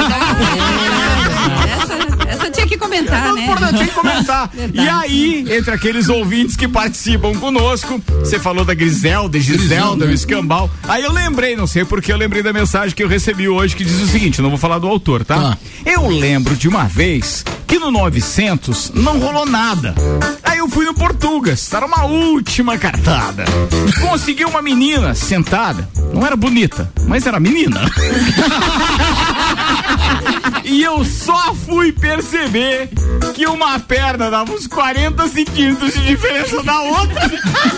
[1.82, 2.05] Essa,
[2.66, 3.44] tinha que comentar, né?
[3.44, 4.52] Importante comentar.
[4.74, 10.12] E aí, entre aqueles ouvintes que participam conosco, você falou da Griselda, Giselda, Griselda, o
[10.12, 10.70] escambau.
[10.84, 13.84] Aí eu lembrei, não sei porque eu lembrei da mensagem que eu recebi hoje que
[13.84, 15.36] diz o seguinte: não vou falar do autor, tá?
[15.36, 15.58] Tá.
[15.86, 19.94] Eu lembro de uma vez que no 900 não rolou nada.
[20.44, 23.46] Aí eu fui no Portugas, era uma última cartada.
[24.02, 27.82] Consegui uma menina sentada, não era bonita, mas era menina.
[30.64, 32.55] E eu só fui perceber
[33.34, 37.22] que uma perna dava uns 40 centímetros de diferença da outra.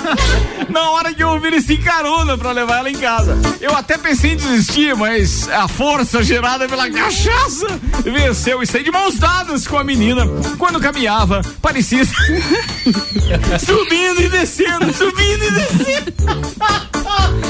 [0.70, 3.38] Na hora que eu esse carona pra levar ela em casa.
[3.60, 7.68] Eu até pensei em desistir, mas a força gerada pela cachaça
[8.04, 10.24] venceu e saí de mãos dadas com a menina.
[10.58, 12.06] Quando caminhava, parecia
[13.66, 16.97] subindo e descendo, subindo e descendo.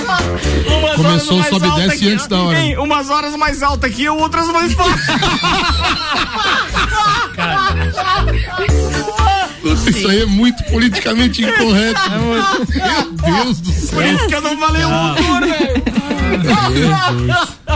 [0.08, 2.82] Umas Começou horas sobe e desce antes da hora.
[2.82, 5.08] Umas horas mais alta que eu, outras mais baixas.
[9.88, 12.02] Isso aí é muito politicamente incorreto.
[12.10, 13.98] Meu Deus do céu.
[14.00, 15.84] Por isso que eu não falei o autor, velho.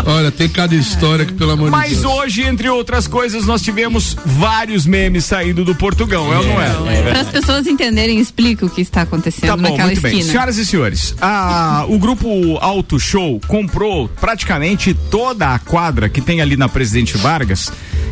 [0.06, 2.06] Olha, tem cada história que, pelo amor de Mas Deus.
[2.06, 7.02] hoje, entre outras coisas, nós tivemos vários memes saindo do Portugão, é ou não é?
[7.04, 10.12] Para as pessoas entenderem, explica o que está acontecendo Tá bom, naquela muito bem.
[10.14, 10.32] esquina.
[10.32, 16.42] Senhoras e senhores, a- o grupo Auto Show comprou praticamente toda a quadra que tem
[16.42, 17.72] ali na Presidente Vargas,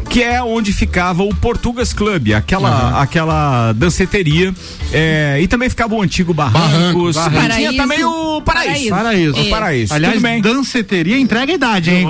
[0.10, 2.97] que é onde ficava o Portugas Club, aquela, Uhum.
[2.99, 4.53] aquela danceteria.
[4.91, 7.16] é, e também ficava o antigo Barrancos.
[7.16, 7.16] Barrancos.
[7.16, 7.41] E tinha
[7.72, 7.78] Paraíso.
[7.78, 8.89] também o Paraíso.
[8.89, 9.39] Paraíso.
[9.41, 9.93] O Paraíso.
[9.93, 10.41] Aliás, Tudo bem.
[10.41, 12.07] danceteria entrega a idade, hein?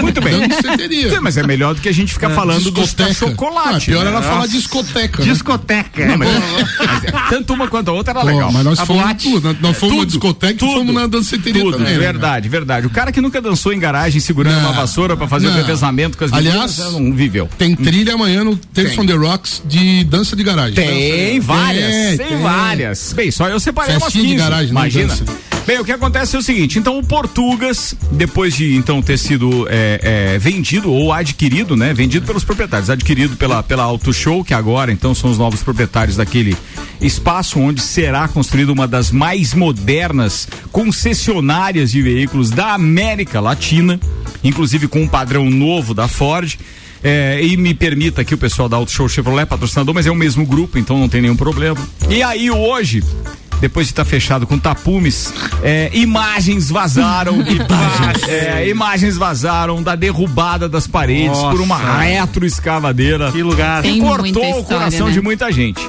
[0.00, 0.48] Muito bem.
[0.48, 1.10] Danceteria.
[1.10, 3.14] Sim, mas é melhor do que a gente ficar falando dos Discoteca.
[3.14, 3.90] chocolate.
[3.90, 4.10] Ah, pior né?
[4.10, 4.48] era falar Nossa.
[4.52, 5.22] discoteca.
[5.24, 5.32] né?
[5.32, 6.06] Discoteca.
[6.06, 6.28] Não, mas-
[6.78, 8.50] mas é, tanto uma quanto a outra era Pô, legal.
[8.52, 9.30] mas nós A fomos boate.
[9.30, 12.86] tudo, nós- nós fomos na discoteca e fomos na danceteria tudo, também, né, Verdade, verdade.
[12.86, 15.56] O cara que nunca dançou em garagem segurando uma vassoura pra fazer o Não.
[15.58, 17.48] revezamento com as Aliás, não viveu.
[17.58, 20.74] Tem trilha amanhã no Tales from the Rocks de dança de garagem.
[20.74, 22.38] Tem várias, Tem, tem, tem.
[22.38, 23.12] várias.
[23.12, 25.14] Bem, só eu separei umas Festinha de 15, garagem, não imagina.
[25.66, 29.66] Bem, o que acontece é o seguinte, então o Portugas, depois de então ter sido
[29.68, 31.92] é, é, vendido ou adquirido, né?
[31.92, 36.16] Vendido pelos proprietários, adquirido pela, pela Auto Show, que agora então são os novos proprietários
[36.16, 36.56] daquele
[37.00, 43.98] espaço onde será construída uma das mais modernas concessionárias de veículos da América Latina,
[44.44, 46.56] inclusive com um padrão novo da Ford.
[47.02, 50.14] É, e me permita aqui o pessoal da Auto Show Chevrolet, patrocinador, mas é o
[50.14, 51.78] mesmo grupo, então não tem nenhum problema.
[52.08, 53.02] E aí hoje,
[53.60, 55.32] depois de estar fechado com tapumes,
[55.62, 61.50] é, imagens vazaram, imagens, é, imagens vazaram da derrubada das paredes Nossa.
[61.50, 63.82] por uma retroescavadeira Que lugar.
[63.82, 65.12] que Tem cortou o coração né?
[65.12, 65.80] de muita gente.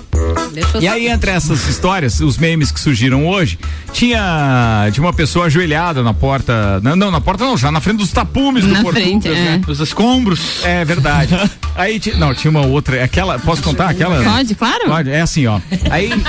[0.60, 3.60] Deixa eu E aí, entre essas histórias, os memes que surgiram hoje,
[3.94, 6.80] tinha, tinha uma pessoa ajoelhada na porta.
[6.82, 9.62] Não, não, na porta não, já na frente dos tapumes do Na Portugas, frente, né?
[9.68, 10.64] Os escombros.
[10.66, 11.36] É verdade.
[11.76, 13.04] Aí, não, tinha uma outra.
[13.04, 13.90] Aquela, posso contar?
[13.92, 14.24] Aquela?
[14.24, 14.86] Pode, claro.
[14.88, 15.60] Pode, é assim, ó.
[15.92, 16.10] Aí.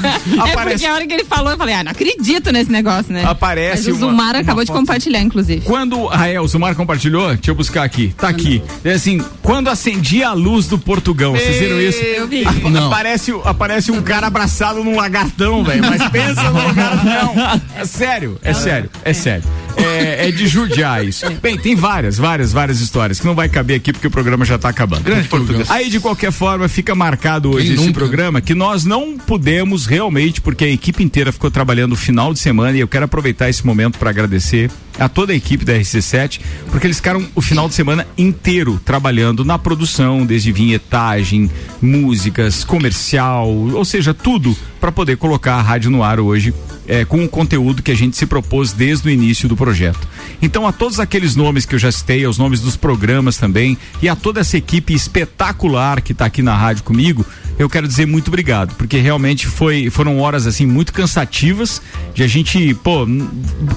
[0.00, 3.12] É aparece, porque a hora que ele falou, eu falei, ah, não acredito nesse negócio,
[3.12, 3.22] né?
[3.24, 4.78] Aparece Mas o uma- Zumar uma acabou de foto.
[4.78, 5.60] compartilhar, inclusive.
[5.62, 6.08] Quando.
[6.10, 7.28] Ah, é, o Zumar compartilhou?
[7.34, 8.14] Deixa eu buscar aqui.
[8.16, 8.62] Tá aqui.
[8.82, 12.00] É assim, quando acendia a luz do Portugão, vocês viram isso?
[12.02, 12.44] Eu vi.
[12.46, 12.88] A- Não.
[13.10, 15.84] Aparece, aparece um cara abraçado num lagartão, velho.
[15.84, 17.34] Mas pensa no lagartão.
[17.76, 19.42] É sério, é sério, é sério.
[19.76, 21.24] É, é de judiar isso.
[21.42, 24.58] Bem, tem várias, várias, várias histórias que não vai caber aqui porque o programa já
[24.58, 25.02] tá acabando.
[25.02, 25.70] Grande português.
[25.70, 27.98] Aí, de qualquer forma, fica marcado hoje Quem esse nunca?
[27.98, 32.38] programa que nós não pudemos realmente, porque a equipe inteira ficou trabalhando o final de
[32.38, 36.40] semana e eu quero aproveitar esse momento para agradecer a toda a equipe da RC7,
[36.70, 41.50] porque eles ficaram o final de semana inteiro trabalhando na produção, desde vinhetagem,
[41.80, 46.52] músicas, comercial, ou seja, tudo para poder colocar a rádio no ar hoje
[46.90, 50.08] é, com o conteúdo que a gente se propôs desde o início do projeto.
[50.42, 54.08] Então, a todos aqueles nomes que eu já citei, aos nomes dos programas também, e
[54.08, 57.24] a toda essa equipe espetacular que está aqui na rádio comigo,
[57.58, 61.80] eu quero dizer muito obrigado, porque realmente foi, foram horas assim muito cansativas
[62.12, 63.06] de a gente, pô,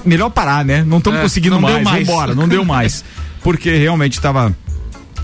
[0.04, 0.84] melhor parar, né?
[0.84, 2.08] Não estamos É, conseguindo não deu mais, mais.
[2.08, 3.04] vambora, não deu mais.
[3.44, 4.56] Porque realmente estava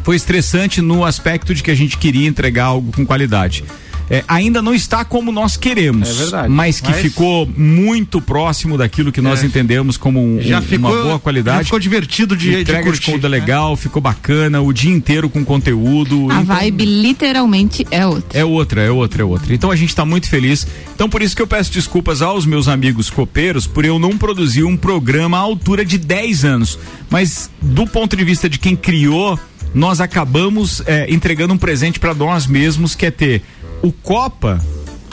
[0.04, 3.64] foi estressante no aspecto de que a gente queria entregar algo com qualidade.
[4.10, 6.50] É, ainda não está como nós queremos, É verdade.
[6.50, 9.46] mas que Mas- ficou muito próximo daquilo que nós É.
[9.46, 11.60] entendemos como um- Já um- ficou, uma boa qualidade.
[11.60, 13.06] Já ficou divertido de, de Entrega de, curtir.
[13.06, 16.28] conteúdo legal, ficou bacana, o dia inteiro com conteúdo.
[16.32, 18.40] A Então, vibe literalmente é outra.
[18.40, 19.54] é outra, é outra, é outra.
[19.54, 20.66] Então a gente está muito feliz.
[20.96, 24.64] Então por isso que eu peço desculpas aos meus amigos copeiros por eu não produzir
[24.64, 26.80] um programa à altura de 10 anos.
[27.10, 29.40] Mas do ponto de vista de quem criou,
[29.74, 33.44] nós acabamos é, entregando um presente para nós mesmos, que é ter
[33.82, 34.60] o Copa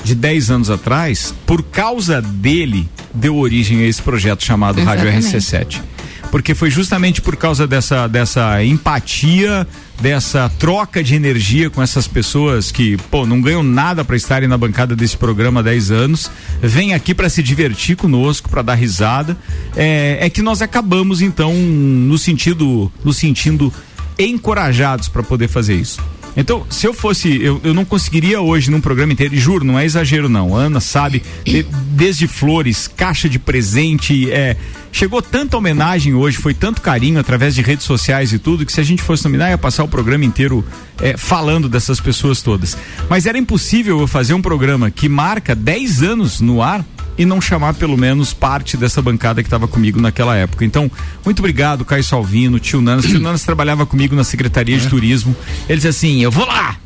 [0.04, 5.80] de 10 anos atrás, por causa dele, deu origem a esse projeto chamado Rádio Exatamente.
[5.80, 5.96] RC7
[6.30, 9.66] porque foi justamente por causa dessa, dessa empatia,
[10.00, 14.58] dessa troca de energia com essas pessoas que, pô, não ganham nada para estarem na
[14.58, 19.36] bancada desse programa há 10 anos, vem aqui para se divertir conosco, para dar risada,
[19.74, 23.72] é, é que nós acabamos então no sentido, no sentindo
[24.18, 26.00] encorajados para poder fazer isso.
[26.36, 29.78] Então, se eu fosse, eu, eu não conseguiria hoje num programa inteiro, e juro, não
[29.78, 30.54] é exagero não.
[30.54, 34.54] Ana sabe, de- desde flores, caixa de presente, é,
[34.92, 38.80] chegou tanta homenagem hoje, foi tanto carinho através de redes sociais e tudo, que se
[38.80, 40.64] a gente fosse nominar, ia passar o programa inteiro
[41.00, 42.76] é, falando dessas pessoas todas.
[43.08, 46.84] Mas era impossível eu fazer um programa que marca 10 anos no ar
[47.18, 50.64] e não chamar pelo menos parte dessa bancada que estava comigo naquela época.
[50.64, 50.90] Então,
[51.24, 53.06] muito obrigado, Caio Salvino, tio Nanas.
[53.06, 55.34] Tio Nanas trabalhava comigo na Secretaria de Turismo.
[55.68, 56.76] Ele disse assim: eu vou lá,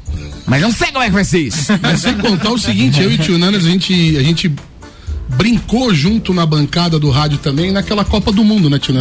[0.47, 1.73] mas não sei como é que vai ser isso.
[1.81, 4.53] Mas sem contar o seguinte, eu e o tio Nanas, a gente, a gente
[5.37, 8.95] brincou junto na bancada do rádio também naquela Copa do Mundo, né, tio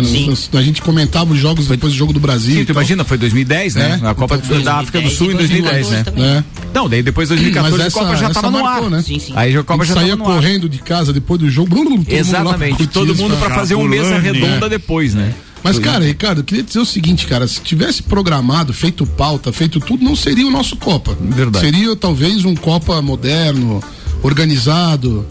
[0.54, 2.56] A gente comentava os jogos depois do jogo do Brasil.
[2.56, 4.00] Sim, e tu imagina, foi 2010, né?
[4.02, 6.04] É, a Copa então da África do 2010 Sul em e 2010, né?
[6.04, 6.44] 2014 É.
[6.74, 8.92] Não, daí depois 2014 Mas a essa, Copa já essa estava no marcou, ar.
[8.92, 9.02] né?
[9.02, 9.34] Sim, sim.
[9.36, 10.36] Aí a Copa a já gente saía no ar.
[10.36, 11.70] correndo de casa depois do jogo.
[11.70, 14.70] blum, Exatamente, curtir todo mundo para fazer um mesa redonda é.
[14.70, 15.34] depois, né?
[15.64, 19.80] Mas, cara, Ricardo, eu queria dizer o seguinte, cara, se tivesse programado, feito pauta, feito
[19.80, 21.18] tudo, não seria o nosso Copa.
[21.20, 21.66] Verdade.
[21.66, 23.84] Seria talvez um Copa moderno,
[24.24, 25.26] organizado,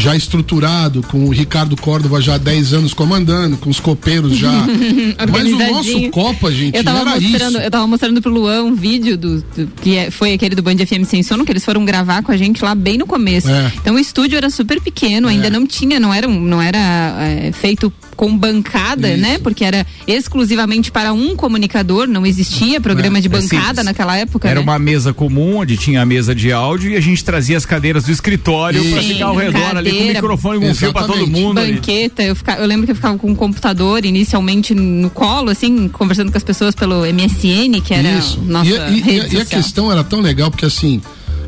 [0.00, 4.50] já estruturado, com o Ricardo Córdova já há 10 anos comandando, com os copeiros já.
[5.30, 7.58] Mas o nosso Copa, gente, eu tava era mostrando, isso.
[7.60, 10.76] Eu tava mostrando pro Luan um vídeo do, do- que é- foi aquele do Band
[10.78, 13.48] FM Sem Sono, que eles foram gravar com a gente lá bem no começo.
[13.50, 13.72] É.
[13.76, 17.92] Então o estúdio era super pequeno, ainda não tinha, não era, não era é, feito
[18.20, 19.38] com bancada, né?
[19.38, 23.84] Porque era exclusivamente para um comunicador, não existia programa de É bancada simples.
[23.86, 24.46] naquela época.
[24.46, 24.62] Era né?
[24.62, 28.04] uma mesa comum, onde tinha a mesa de áudio e a gente trazia as cadeiras
[28.04, 31.26] do escritório Sim, ficar ao redor ali com o cadeira, microfone com fio pra todo
[31.26, 31.54] mundo.
[31.54, 35.88] Banqueta, eu, fica- eu lembro que eu ficava com um computador inicialmente no colo, assim,
[35.88, 38.38] conversando com as pessoas pelo MSN, que era Isso.
[38.42, 41.00] nossa e, a- e- rede e a- e a questão era tão legal porque assim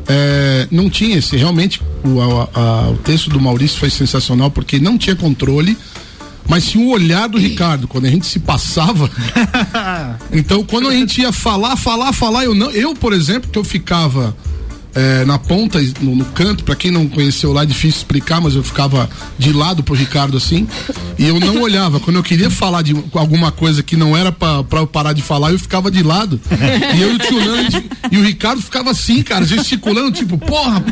[0.07, 4.79] é, não tinha esse realmente o, a- a- o texto do Maurício foi sensacional porque
[4.79, 5.77] não tinha controle
[6.47, 9.09] mas tinha o olhar do Ricardo quando a gente se passava.
[10.31, 13.63] Então quando a gente ia falar falar falar eu não eu por exemplo que eu
[13.63, 14.35] ficava
[14.95, 18.55] é, na ponta, no, no canto, pra quem não conheceu lá, é difícil explicar, mas
[18.55, 20.67] eu ficava de lado pro Ricardo assim,
[21.17, 21.99] e eu não olhava.
[21.99, 25.21] Quando eu queria falar de alguma coisa que não era pra, pra eu parar de
[25.21, 26.39] falar, eu ficava de lado.
[26.95, 30.83] E eu e o tio Nando, e o Ricardo ficava assim, cara, gesticulando, tipo, porra.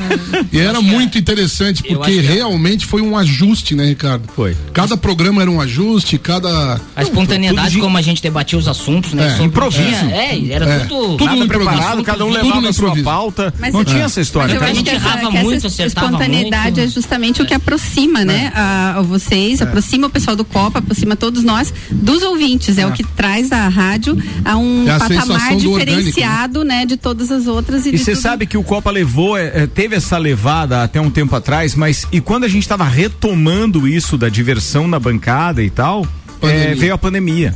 [0.52, 4.24] E era muito interessante, porque que- realmente foi um ajuste, né, Ricardo?
[4.36, 4.56] Foi.
[4.74, 6.80] Cada programa era um ajuste, cada.
[6.96, 9.38] A espontaneidade, como a gente debatia os assuntos, né?
[9.40, 10.06] É, improviso.
[10.12, 10.80] É, é, era É.
[10.86, 11.18] tudo.
[11.18, 13.04] Tudo preparado, cada um levava a sua improviso.
[13.06, 13.54] pauta.
[13.60, 13.84] Mas- não É.
[13.92, 14.48] tinha essa história.
[14.48, 14.72] Mas eu cara.
[14.72, 16.80] acho gente que essa, errava que essa muito, acertava espontaneidade muito.
[16.80, 21.16] é justamente o que aproxima, né, a, a vocês, aproxima o pessoal do Copa, aproxima
[21.16, 22.78] todos nós dos ouvintes.
[22.78, 26.64] É, o que traz a rádio a um É a patamar sensação do orgânico, diferenciado,
[26.64, 26.86] né?
[26.86, 27.86] de todas as outras.
[27.86, 31.10] E, E você sabe que o Copa levou, é, é, teve essa levada até um
[31.10, 35.70] tempo atrás, mas e quando a gente estava retomando isso da diversão na bancada e
[35.70, 36.06] tal.
[36.44, 37.54] É, veio a pandemia.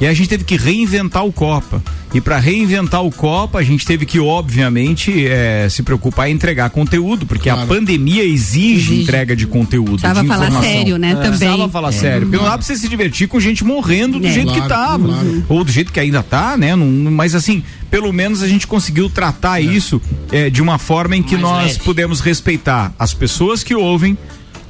[0.00, 1.82] E a gente teve que reinventar o Copa.
[2.12, 6.70] E para reinventar o Copa, a gente teve que, obviamente, é, se preocupar em entregar
[6.70, 7.68] conteúdo, porque a Claro.
[7.68, 9.98] pandemia exige, entrega de conteúdo.
[10.00, 11.14] Precisava de falar sério, né, É.
[11.14, 11.28] também.
[11.30, 12.20] Precisava falar sério.
[12.28, 14.32] Porque não dá pra você se divertir com gente morrendo do É.
[14.32, 15.08] jeito que Claro, tava.
[15.08, 15.44] claro.
[15.48, 16.76] Ou do jeito que ainda tá, né?
[16.76, 20.00] Não- mas assim, pelo menos a gente conseguiu tratar isso
[20.30, 21.78] é, de uma forma em que Mais nós leve.
[21.80, 24.16] pudemos respeitar as pessoas que ouvem,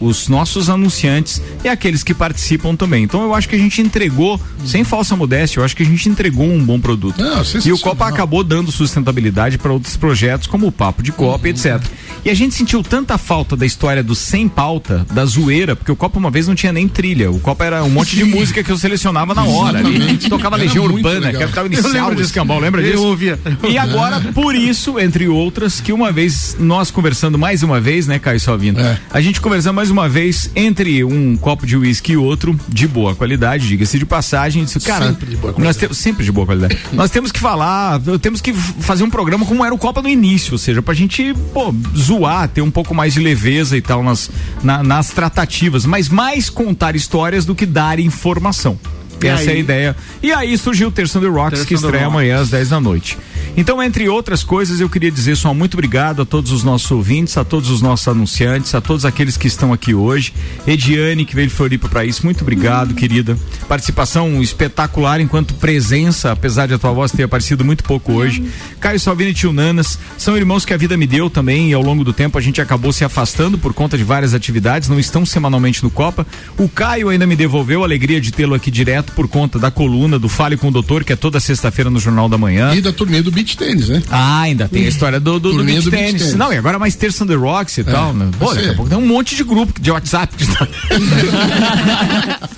[0.01, 3.05] os nossos anunciantes e aqueles que participam também.
[3.05, 6.09] Então eu acho que a gente entregou, sem falsa modéstia, eu acho que a gente
[6.09, 7.21] entregou um bom produto.
[7.21, 7.79] Não, e o.
[7.79, 11.83] Copa acabou dando sustentabilidade para outros projetos, como o Papo de Copa, etc.
[12.25, 15.97] E a gente sentiu tanta falta da história do sem pauta, da zoeira, porque o
[15.97, 17.31] Copa uma vez não tinha nem trilha.
[17.31, 19.79] O Copa era um monte de música que eu selecionava na hora.
[19.81, 19.97] Ali.
[19.97, 20.29] Exatamente.
[20.31, 21.43] Tocava Era Legião Urbana, legal.
[21.43, 22.31] capital Eu inicial lembro do disso.
[22.31, 23.05] escambau, lembra Eu disso?
[23.05, 23.39] ouvia.
[23.69, 28.19] E agora, por isso, entre outras, que uma vez nós conversando mais uma vez, né,
[28.19, 28.81] Caio Salvino?
[28.81, 28.99] É.
[29.11, 33.15] A gente conversando mais uma vez entre um copo de uísque e outro, de boa
[33.15, 35.79] qualidade, diga-se de passagem, disse, cara, Sempre de boa nós qualidade.
[35.79, 36.79] temos sempre de boa qualidade.
[36.93, 40.53] nós temos que falar, temos que fazer um programa como era o Copa no início,
[40.53, 42.14] ou seja, pra gente, pô, zoar,
[42.53, 44.31] ter um pouco mais de leveza e tal nas,
[44.63, 48.79] na- nas tratativas, mas mais contar histórias do que dar informação.
[49.23, 49.61] E Essa é a aí?
[49.61, 49.97] ideia.
[50.23, 52.15] E aí surgiu o Terça do Rocks, Terça que estreia Rocks.
[52.15, 53.17] amanhã às 10 da noite.
[53.57, 57.37] Então, entre outras coisas, eu queria dizer só muito obrigado a todos os nossos ouvintes,
[57.37, 60.33] a todos os nossos anunciantes, a todos aqueles que estão aqui hoje.
[60.67, 63.39] Ediane, que veio de Floripa para isso, muito obrigado, querida.
[63.69, 68.45] Participação espetacular enquanto presença, apesar de a tua voz ter aparecido muito pouco hoje.
[68.81, 71.83] Caio Salvini e Tio Nanas são irmãos que a vida me deu também e ao
[71.83, 75.25] longo do tempo a gente acabou se afastando por conta de várias atividades, não estão
[75.25, 76.27] semanalmente no Copa.
[76.59, 80.19] O Caio ainda me devolveu a alegria de tê-lo aqui direto por conta da coluna
[80.19, 82.75] do Fale com o Doutor, que é toda sexta-feira no Jornal da Manhã.
[82.75, 84.03] E da turnê do beach tênis, né?
[84.11, 85.85] Ah, ainda tem a história do, do, do, tênis.
[85.89, 86.35] tênis.
[86.35, 88.31] Não, e agora mais Terça on the Rocks e tal, né?
[88.39, 90.35] Pô, daqui a pouco tem um monte de grupo de WhatsApp.
[90.37, 90.67] que tá-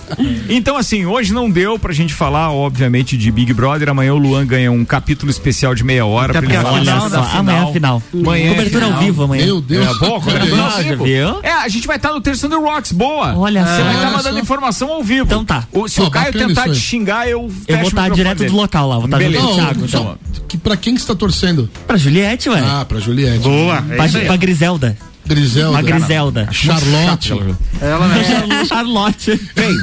[0.48, 3.88] então, assim, hoje não deu pra gente falar, obviamente, de Big Brother.
[3.88, 7.10] Amanhã o Luan ganha um capítulo especial de meia hora Até pra ele falar final,
[7.10, 7.28] da né?
[7.34, 8.02] Amanhã é a final.
[8.14, 9.04] Amanhã é Cobertura ao final.
[9.04, 9.44] vivo amanhã.
[9.46, 9.86] Meu Deus.
[9.86, 11.04] É, boa, cobertura ao vivo.
[11.42, 13.36] É, a gente vai estar no Terça on the Rocks, boa.
[13.36, 14.40] Olha Você vai estar mandando só.
[14.40, 15.26] informação ao vivo.
[15.26, 15.64] Então tá.
[15.72, 18.38] O- se Ó, o Caio tentar te xingar, eu Eu vou o estar microfone direto
[18.38, 18.50] dele.
[18.50, 19.46] do local lá, vou estar junto Beleza.
[19.46, 19.88] Não, Thiago.
[19.88, 20.18] só- Então.
[20.48, 21.68] que, pra quem que você tá torcendo?
[21.86, 22.60] Pra Juliette, ué.
[22.64, 23.40] Ah, pra Juliette.
[23.40, 23.82] Boa.
[23.82, 24.96] Pra, pra Griselda.
[25.26, 25.70] Griselda.
[25.70, 26.48] Uma Griselda.
[26.52, 27.32] Charlotte.
[27.80, 28.66] Ela mesmo.
[28.66, 29.40] Charlotte.
[29.54, 29.78] Bem,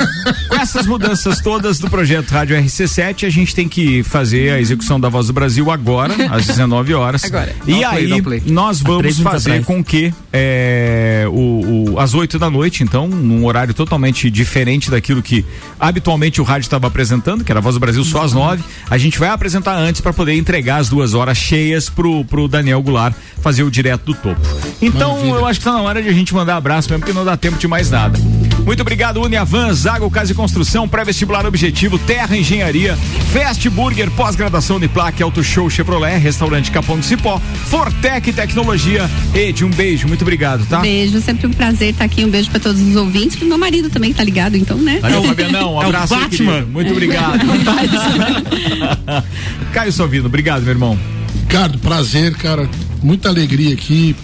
[0.49, 4.99] com essas mudanças todas do projeto Rádio RC7, a gente tem que fazer a execução
[4.99, 7.23] da Voz do Brasil agora, às 19 horas.
[7.25, 7.53] Agora.
[7.67, 8.43] E play, aí, play.
[8.47, 13.73] nós vamos fazer com que é, o, o- às 8 da noite, então, num horário
[13.73, 15.45] totalmente diferente daquilo que
[15.79, 18.97] habitualmente o rádio estava apresentando, que era a Voz do Brasil só às 9, a
[18.97, 23.13] gente vai apresentar antes para poder entregar as duas horas cheias pro, pro Daniel Goulart
[23.41, 24.39] fazer o direto do topo.
[24.81, 25.32] Então, Maravilha.
[25.35, 27.35] Eu acho que tá na hora de a gente mandar abraço mesmo, porque não dá
[27.37, 28.17] tempo de mais nada.
[28.65, 32.95] Muito obrigado, Uniavan, Zago Casa e Construção, pré-vestibular objetivo, Terra Engenharia,
[33.33, 39.09] Fast Burger, pós-graduação Uniplac, Auto Show Chevrolet, Restaurante Capão do Cipó, Fortec Tecnologia.
[39.35, 40.79] Ed, um beijo, muito obrigado, tá?
[40.79, 42.23] Beijo, sempre um prazer estar aqui.
[42.23, 43.35] Um beijo para todos os ouvintes.
[43.35, 44.99] Pro meu marido também tá ligado, então, né?
[45.01, 46.13] Valeu, Fabianão, um É o abraço.
[46.15, 46.51] aí, Batman.
[46.53, 46.71] querido.
[46.71, 47.39] Muito obrigado.
[49.73, 50.97] Caio Sovino, obrigado, meu irmão.
[51.41, 52.69] Ricardo, prazer, cara.
[53.01, 54.15] Muita alegria aqui.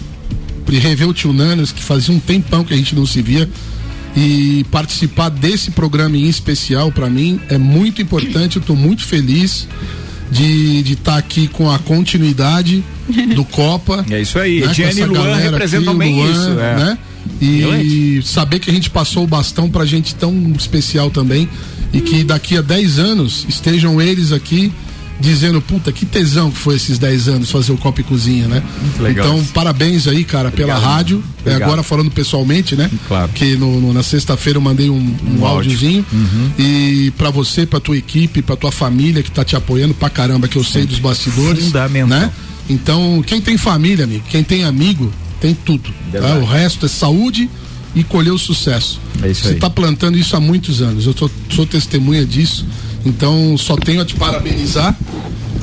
[0.68, 3.48] De Rever o Tio Nanas, que fazia um tempão que a gente não se via.
[4.16, 8.56] E participar desse programa em especial, para mim, é muito importante.
[8.56, 9.68] Eu tô muito feliz
[10.30, 12.84] de estar aqui com a continuidade
[13.34, 14.04] do Copa.
[14.10, 14.60] É isso aí.
[14.60, 16.76] né, Ediane e Luan representam aqui, bem Luan, isso, é.
[16.76, 16.98] Né?
[17.40, 21.48] E saber que a gente passou o bastão pra gente tão especial também.
[21.92, 24.72] E que daqui a 10 anos estejam eles aqui
[25.20, 28.62] dizendo, puta, que tesão que foi esses 10 anos fazer o Copa e Cozinha, né?
[29.10, 30.92] Então, parabéns aí, cara, pela Obrigado.
[30.94, 31.24] rádio.
[31.44, 32.90] É, agora falando pessoalmente, né?
[33.06, 33.30] Claro.
[33.34, 35.70] Que no, no- na sexta-feira eu mandei um, um, Um áudio.
[35.72, 36.04] áudiozinho.
[36.12, 36.50] Uhum.
[36.58, 40.48] E pra você, pra tua equipe, pra tua família que tá te apoiando pra caramba,
[40.48, 41.64] que eu sei dos bastidores.
[41.66, 42.08] Fundamental.
[42.08, 42.30] Né?
[42.68, 45.90] Então, quem tem família, amigo, quem tem amigo, tem tudo.
[46.12, 46.36] tá?
[46.36, 47.50] O resto é saúde
[47.94, 49.00] e colher o sucesso.
[49.22, 51.04] É isso Você está plantando isso há muitos anos.
[51.06, 52.64] Eu tô- sou testemunha disso.
[53.04, 54.96] Então, só tenho a te parabenizar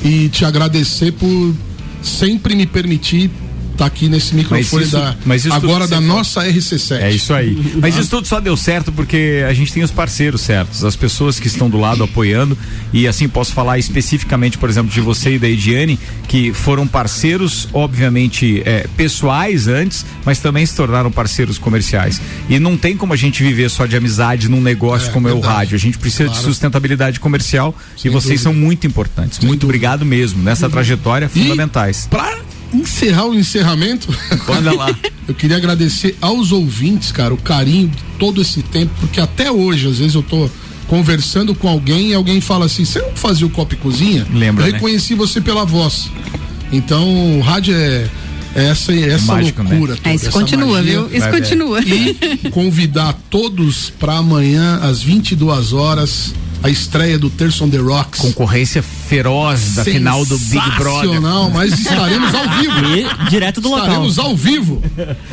[0.04, 1.54] e te agradecer por
[2.02, 3.32] sempre me permitir
[3.78, 5.16] estar aqui nesse microfone isso- da
[5.56, 7.02] agora da nossa RC7.
[7.02, 7.56] É isso aí.
[7.80, 11.40] Mas isso tudo só deu certo porque a gente tem os parceiros certos, as pessoas
[11.40, 12.58] que estão do lado apoiando.
[12.92, 17.68] E assim posso falar especificamente, por exemplo, de você e da Ediane, que foram parceiros,
[17.74, 22.20] obviamente, é, pessoais antes, mas também se tornaram parceiros comerciais.
[22.50, 25.32] E não tem como a gente viver só de amizade num negócio É, como é
[25.32, 25.56] o verdade.
[25.56, 25.76] rádio.
[25.76, 26.44] A gente precisa de Claro.
[26.48, 28.44] sustentabilidade comercial e vocês dúvida.
[28.44, 29.40] são muito importantes.
[29.40, 30.42] muito obrigado mesmo.
[30.42, 32.08] Nessa trajetória, fundamentais.
[32.10, 32.38] Pra
[32.74, 34.08] encerrar o encerramento,
[34.48, 34.88] Manda lá.
[35.28, 39.88] eu queria agradecer aos ouvintes, cara, o carinho de todo esse tempo, porque até hoje,
[39.88, 40.50] às vezes eu tô
[40.88, 44.26] conversando com alguém e alguém fala assim: você não fazia o Copa e Cozinha?
[44.34, 44.74] Lembra, Eu né?
[44.74, 46.10] reconheci você pela voz.
[46.72, 48.10] Então, o rádio é.
[48.58, 49.70] É Essa, essa mágico, né?
[49.72, 49.98] loucura.
[50.04, 50.92] É, isso essa continua, magia.
[50.92, 51.08] viu?
[51.08, 51.40] Isso Vai ver.
[51.42, 51.82] continua.
[51.82, 56.34] E convidar todos para amanhã, às 22 horas,
[56.64, 58.20] a estreia do Terson The Rocks.
[58.20, 61.02] Concorrência feroz da final do Big Brother.
[61.10, 62.74] Sensacional, mas estaremos ao vivo.
[63.28, 63.86] E direto do local.
[63.86, 64.82] Estaremos ao vivo.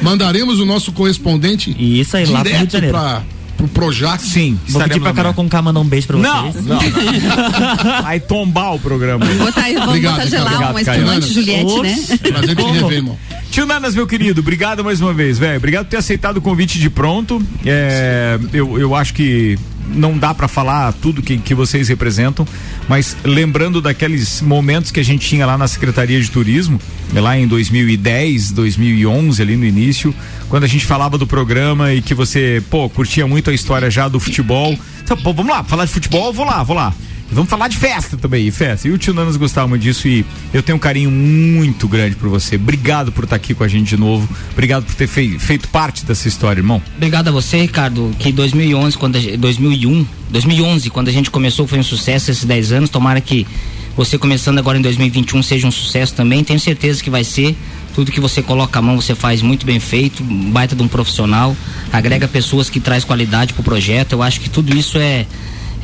[0.02, 2.92] Mandaremos o nosso correspondente E isso aí, lá pro Rio de direto Janeiro.
[2.98, 3.22] para
[3.56, 4.22] pro Projac.
[4.22, 6.64] Sim, Vou pedir pra Carol Conká mandar um beijo pra Não, vocês.
[6.66, 6.78] não.
[8.02, 9.24] Vai tombar o programa.
[9.24, 10.98] Vamos botar, vamos Obrigado, botar gelar Obrigado, uma Caio.
[10.98, 12.18] espumante Juliette, né?
[12.30, 13.18] Prazer te rever, irmão.
[13.50, 15.56] Tio Nanas, meu querido, obrigado mais uma vez, velho.
[15.58, 17.40] Obrigado por ter aceitado o convite de pronto.
[17.64, 19.56] É, eu, eu acho que
[19.88, 22.46] não dá pra falar tudo que, que vocês representam,
[22.88, 26.80] mas lembrando daqueles momentos que a gente tinha lá na Secretaria de Turismo,
[27.12, 30.14] lá em 2010, 2011, ali no início,
[30.48, 34.08] quando a gente falava do programa e que você, pô, curtia muito a história já
[34.08, 34.76] do futebol.
[35.02, 36.94] Então, pô, vamos lá, falar de futebol, vou lá, vou lá.
[37.32, 38.86] Vamos falar de festa também, festa.
[38.86, 42.28] E o tio Nanas gostava muito disso e eu tenho um carinho muito grande por
[42.28, 42.54] você.
[42.56, 44.28] Obrigado por estar aqui com a gente de novo.
[44.52, 46.80] Obrigado por ter fei- feito parte dessa história, irmão.
[46.96, 51.66] Obrigado a você, Ricardo, que 2011, quando a gente, 2001, 2011, quando a gente começou,
[51.66, 52.90] foi um sucesso esses 10 anos.
[52.90, 53.44] Tomara que
[53.96, 56.44] você começando agora em 2021 seja um sucesso também.
[56.44, 57.56] Tenho certeza que vai ser.
[57.94, 61.56] Tudo que você coloca a mão, você faz muito bem feito, baita de um profissional,
[61.92, 64.12] agrega pessoas que traz qualidade pro projeto.
[64.12, 65.24] Eu acho que tudo isso é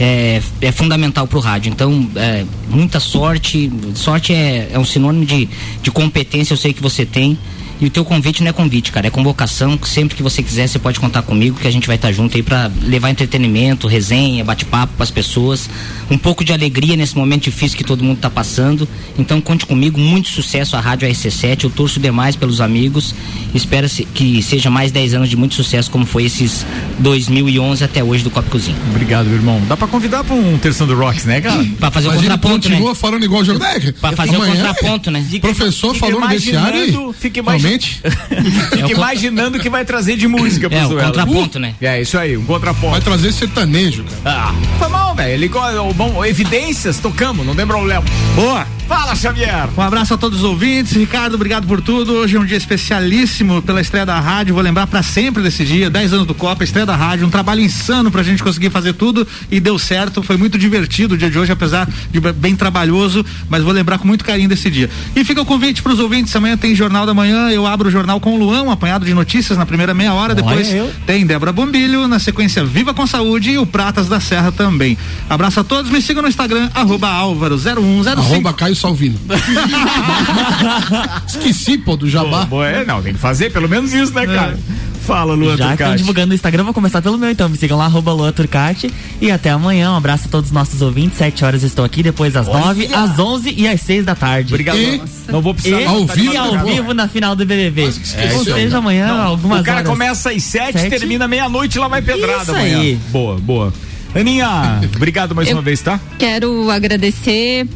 [0.00, 1.70] é, é fundamental para o rádio.
[1.70, 3.70] Então, é, muita sorte.
[3.94, 5.46] Sorte é, é um sinônimo de,
[5.82, 7.38] de competência, eu sei que você tem.
[7.80, 9.76] E o teu convite não é convite, cara, é convocação.
[9.76, 12.36] que Sempre que você quiser, você pode contar comigo, que a gente vai estar junto
[12.36, 15.68] aí para levar entretenimento, resenha, bate-papo para as pessoas.
[16.10, 18.86] Um pouco de alegria nesse momento difícil que todo mundo está passando.
[19.18, 19.98] Então, conte comigo.
[19.98, 21.64] Muito sucesso à Rádio RC7.
[21.64, 23.14] Eu torço demais pelos amigos.
[23.54, 26.66] Espero se- que seja mais 10 anos de muito sucesso, como foi esses
[26.98, 28.76] 2011 até hoje do Copa e Cozinha.
[28.90, 29.60] Obrigado, meu irmão.
[29.68, 31.64] Dá pra convidar pra um Terção do Rocks, né, cara?
[31.80, 32.74] Pra fazer o Mas ele contraponto, né?
[32.76, 33.58] continua falando igual o jogo.
[34.00, 35.26] Pra fazer o amanhã, contraponto, né?
[35.40, 37.14] Professor Fica falou no imaginando- vestiário.
[37.18, 37.42] fica e,
[38.00, 41.08] Fica É o imaginando o que vai trazer de música pro É, o Zuela.
[41.08, 41.74] contraponto, né?
[41.80, 43.00] É, isso aí, um vai contraponto.
[43.02, 44.20] trazer sertanejo, cara.
[44.50, 45.32] Ah, foi mal, velho.
[45.32, 45.60] Ele go-
[45.94, 48.02] bom, evidências, tocamos, não tem problema.
[48.34, 48.66] Boa!
[48.90, 49.68] Fala, Xavier.
[49.78, 50.96] Um abraço a todos os ouvintes.
[50.96, 52.12] Ricardo, obrigado por tudo.
[52.12, 54.52] Hoje é um dia especialíssimo pela estreia da rádio.
[54.52, 57.60] Vou lembrar pra sempre desse dia, 10 anos do Copa, estreia da rádio, um trabalho
[57.60, 60.24] insano pra gente conseguir fazer tudo e deu certo.
[60.24, 64.08] Foi muito divertido o dia de hoje, apesar de bem trabalhoso, mas vou lembrar com
[64.08, 64.90] muito carinho desse dia.
[65.14, 66.34] E fica o convite pros ouvintes.
[66.34, 67.48] Amanhã tem Jornal da Manhã.
[67.48, 70.34] Eu abro o jornal com o Luan, um apanhado de notícias na primeira meia hora.
[70.34, 70.68] Depois
[71.06, 74.98] tem Débora Bombilho, na sequência Viva com Saúde e o Pratas da Serra também.
[75.28, 78.18] Abraço a todos, me sigam no Instagram, arroba Álvaro0105.
[78.18, 79.18] Arroba Caio Salvino.
[81.26, 82.44] Esqueci, pô, do Jabá.
[82.44, 84.58] Boa, é, não, tem que fazer pelo menos isso, né, cara?
[85.06, 85.96] Fala, Lua Já que estão Turcati.
[85.98, 87.48] divulgando no Instagram, vou começar pelo meu, então.
[87.48, 88.92] Me sigam lá, arroba Lua Turcati.
[89.20, 89.90] E até amanhã.
[89.92, 91.16] Um abraço a todos os nossos ouvintes.
[91.18, 92.60] Sete horas estou aqui, depois às Olha!
[92.66, 94.52] nove, às onze e às seis da tarde.
[94.52, 94.76] Obrigado.
[94.78, 96.74] E, Não vou precisar e, ao vivo, e ao acabou.
[96.74, 97.90] vivo na final do BBB.
[98.14, 99.88] É, Ou seja, amanhã, Não, algumas O cara horas.
[99.90, 100.90] começa às sete, Sete.
[100.98, 102.78] termina meia-noite e lá vai pedrada Isso amanhã.
[102.78, 102.98] aí.
[103.10, 103.72] Boa, boa.
[104.14, 105.98] Aninha, obrigado mais Eu- uma vez, tá?
[106.18, 107.66] Quero agradecer.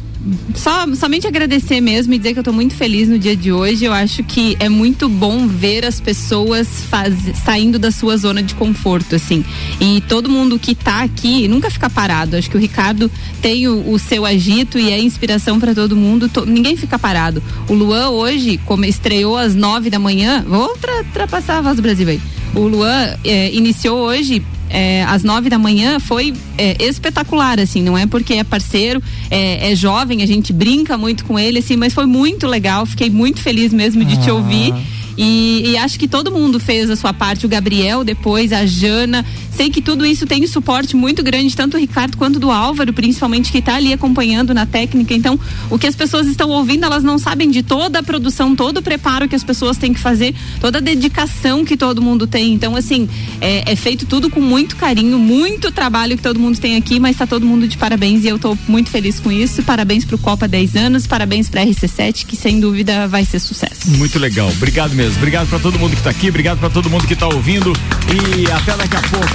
[0.55, 3.85] Só, somente agradecer mesmo e dizer que eu tô muito feliz no dia de hoje.
[3.85, 7.13] Eu acho que é muito bom ver as pessoas faz,
[7.43, 9.45] saindo da sua zona de conforto, assim.
[9.79, 12.35] E todo mundo que tá aqui nunca fica parado.
[12.35, 13.11] Acho que o Ricardo
[13.41, 16.29] tem o, o seu agito e é inspiração para todo mundo.
[16.47, 17.43] Ninguém fica parado.
[17.69, 21.81] O Luan hoje, como estreou às nove da manhã, vou ultra- ultrapassar a voz do
[21.81, 22.21] Brasil aí.
[22.55, 27.97] O Luan eh, iniciou hoje é, às nove da manhã foi é, espetacular, assim, não
[27.97, 31.93] é porque é parceiro, é, é jovem, a gente brinca muito com ele, assim, mas
[31.93, 34.33] foi muito legal, fiquei muito feliz mesmo de te Ah.
[34.33, 34.73] ouvir.
[35.17, 39.25] E, e acho que todo mundo fez a sua parte, o Gabriel depois, a Jana.
[39.55, 43.51] Sei que tudo isso tem suporte muito grande, tanto do Ricardo quanto do Álvaro, principalmente,
[43.51, 45.13] que está ali acompanhando na técnica.
[45.13, 45.39] Então,
[45.69, 48.81] o que as pessoas estão ouvindo, elas não sabem de toda a produção, todo o
[48.81, 52.53] preparo que as pessoas têm que fazer, toda a dedicação que todo mundo tem.
[52.53, 53.07] Então, assim,
[53.39, 57.11] é, é feito tudo com muito carinho, muito trabalho que todo mundo tem aqui, mas
[57.11, 59.63] está todo mundo de parabéns e eu estou muito feliz com isso.
[59.63, 63.89] Parabéns pro Copa 10 anos, parabéns pra RC7, que sem dúvida vai ser sucesso.
[63.91, 64.49] Muito legal.
[64.49, 67.73] Obrigado Obrigado pra todo mundo que tá aqui, obrigado pra todo mundo que tá ouvindo.
[68.09, 69.27] E até daqui a pouco.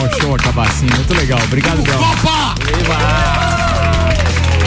[0.00, 0.86] Ó, o show acabar assim.
[0.94, 1.38] Muito legal.
[1.44, 1.98] Obrigado, Bel.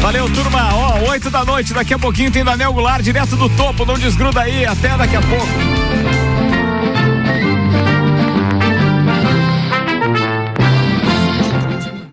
[0.01, 0.69] Valeu, turma.
[0.73, 1.73] Ó, 8 da noite.
[1.73, 3.85] Daqui a pouquinho tem Daniel Goulart direto do topo.
[3.85, 4.65] Não desgruda aí.
[4.65, 6.20] Até daqui a pouco.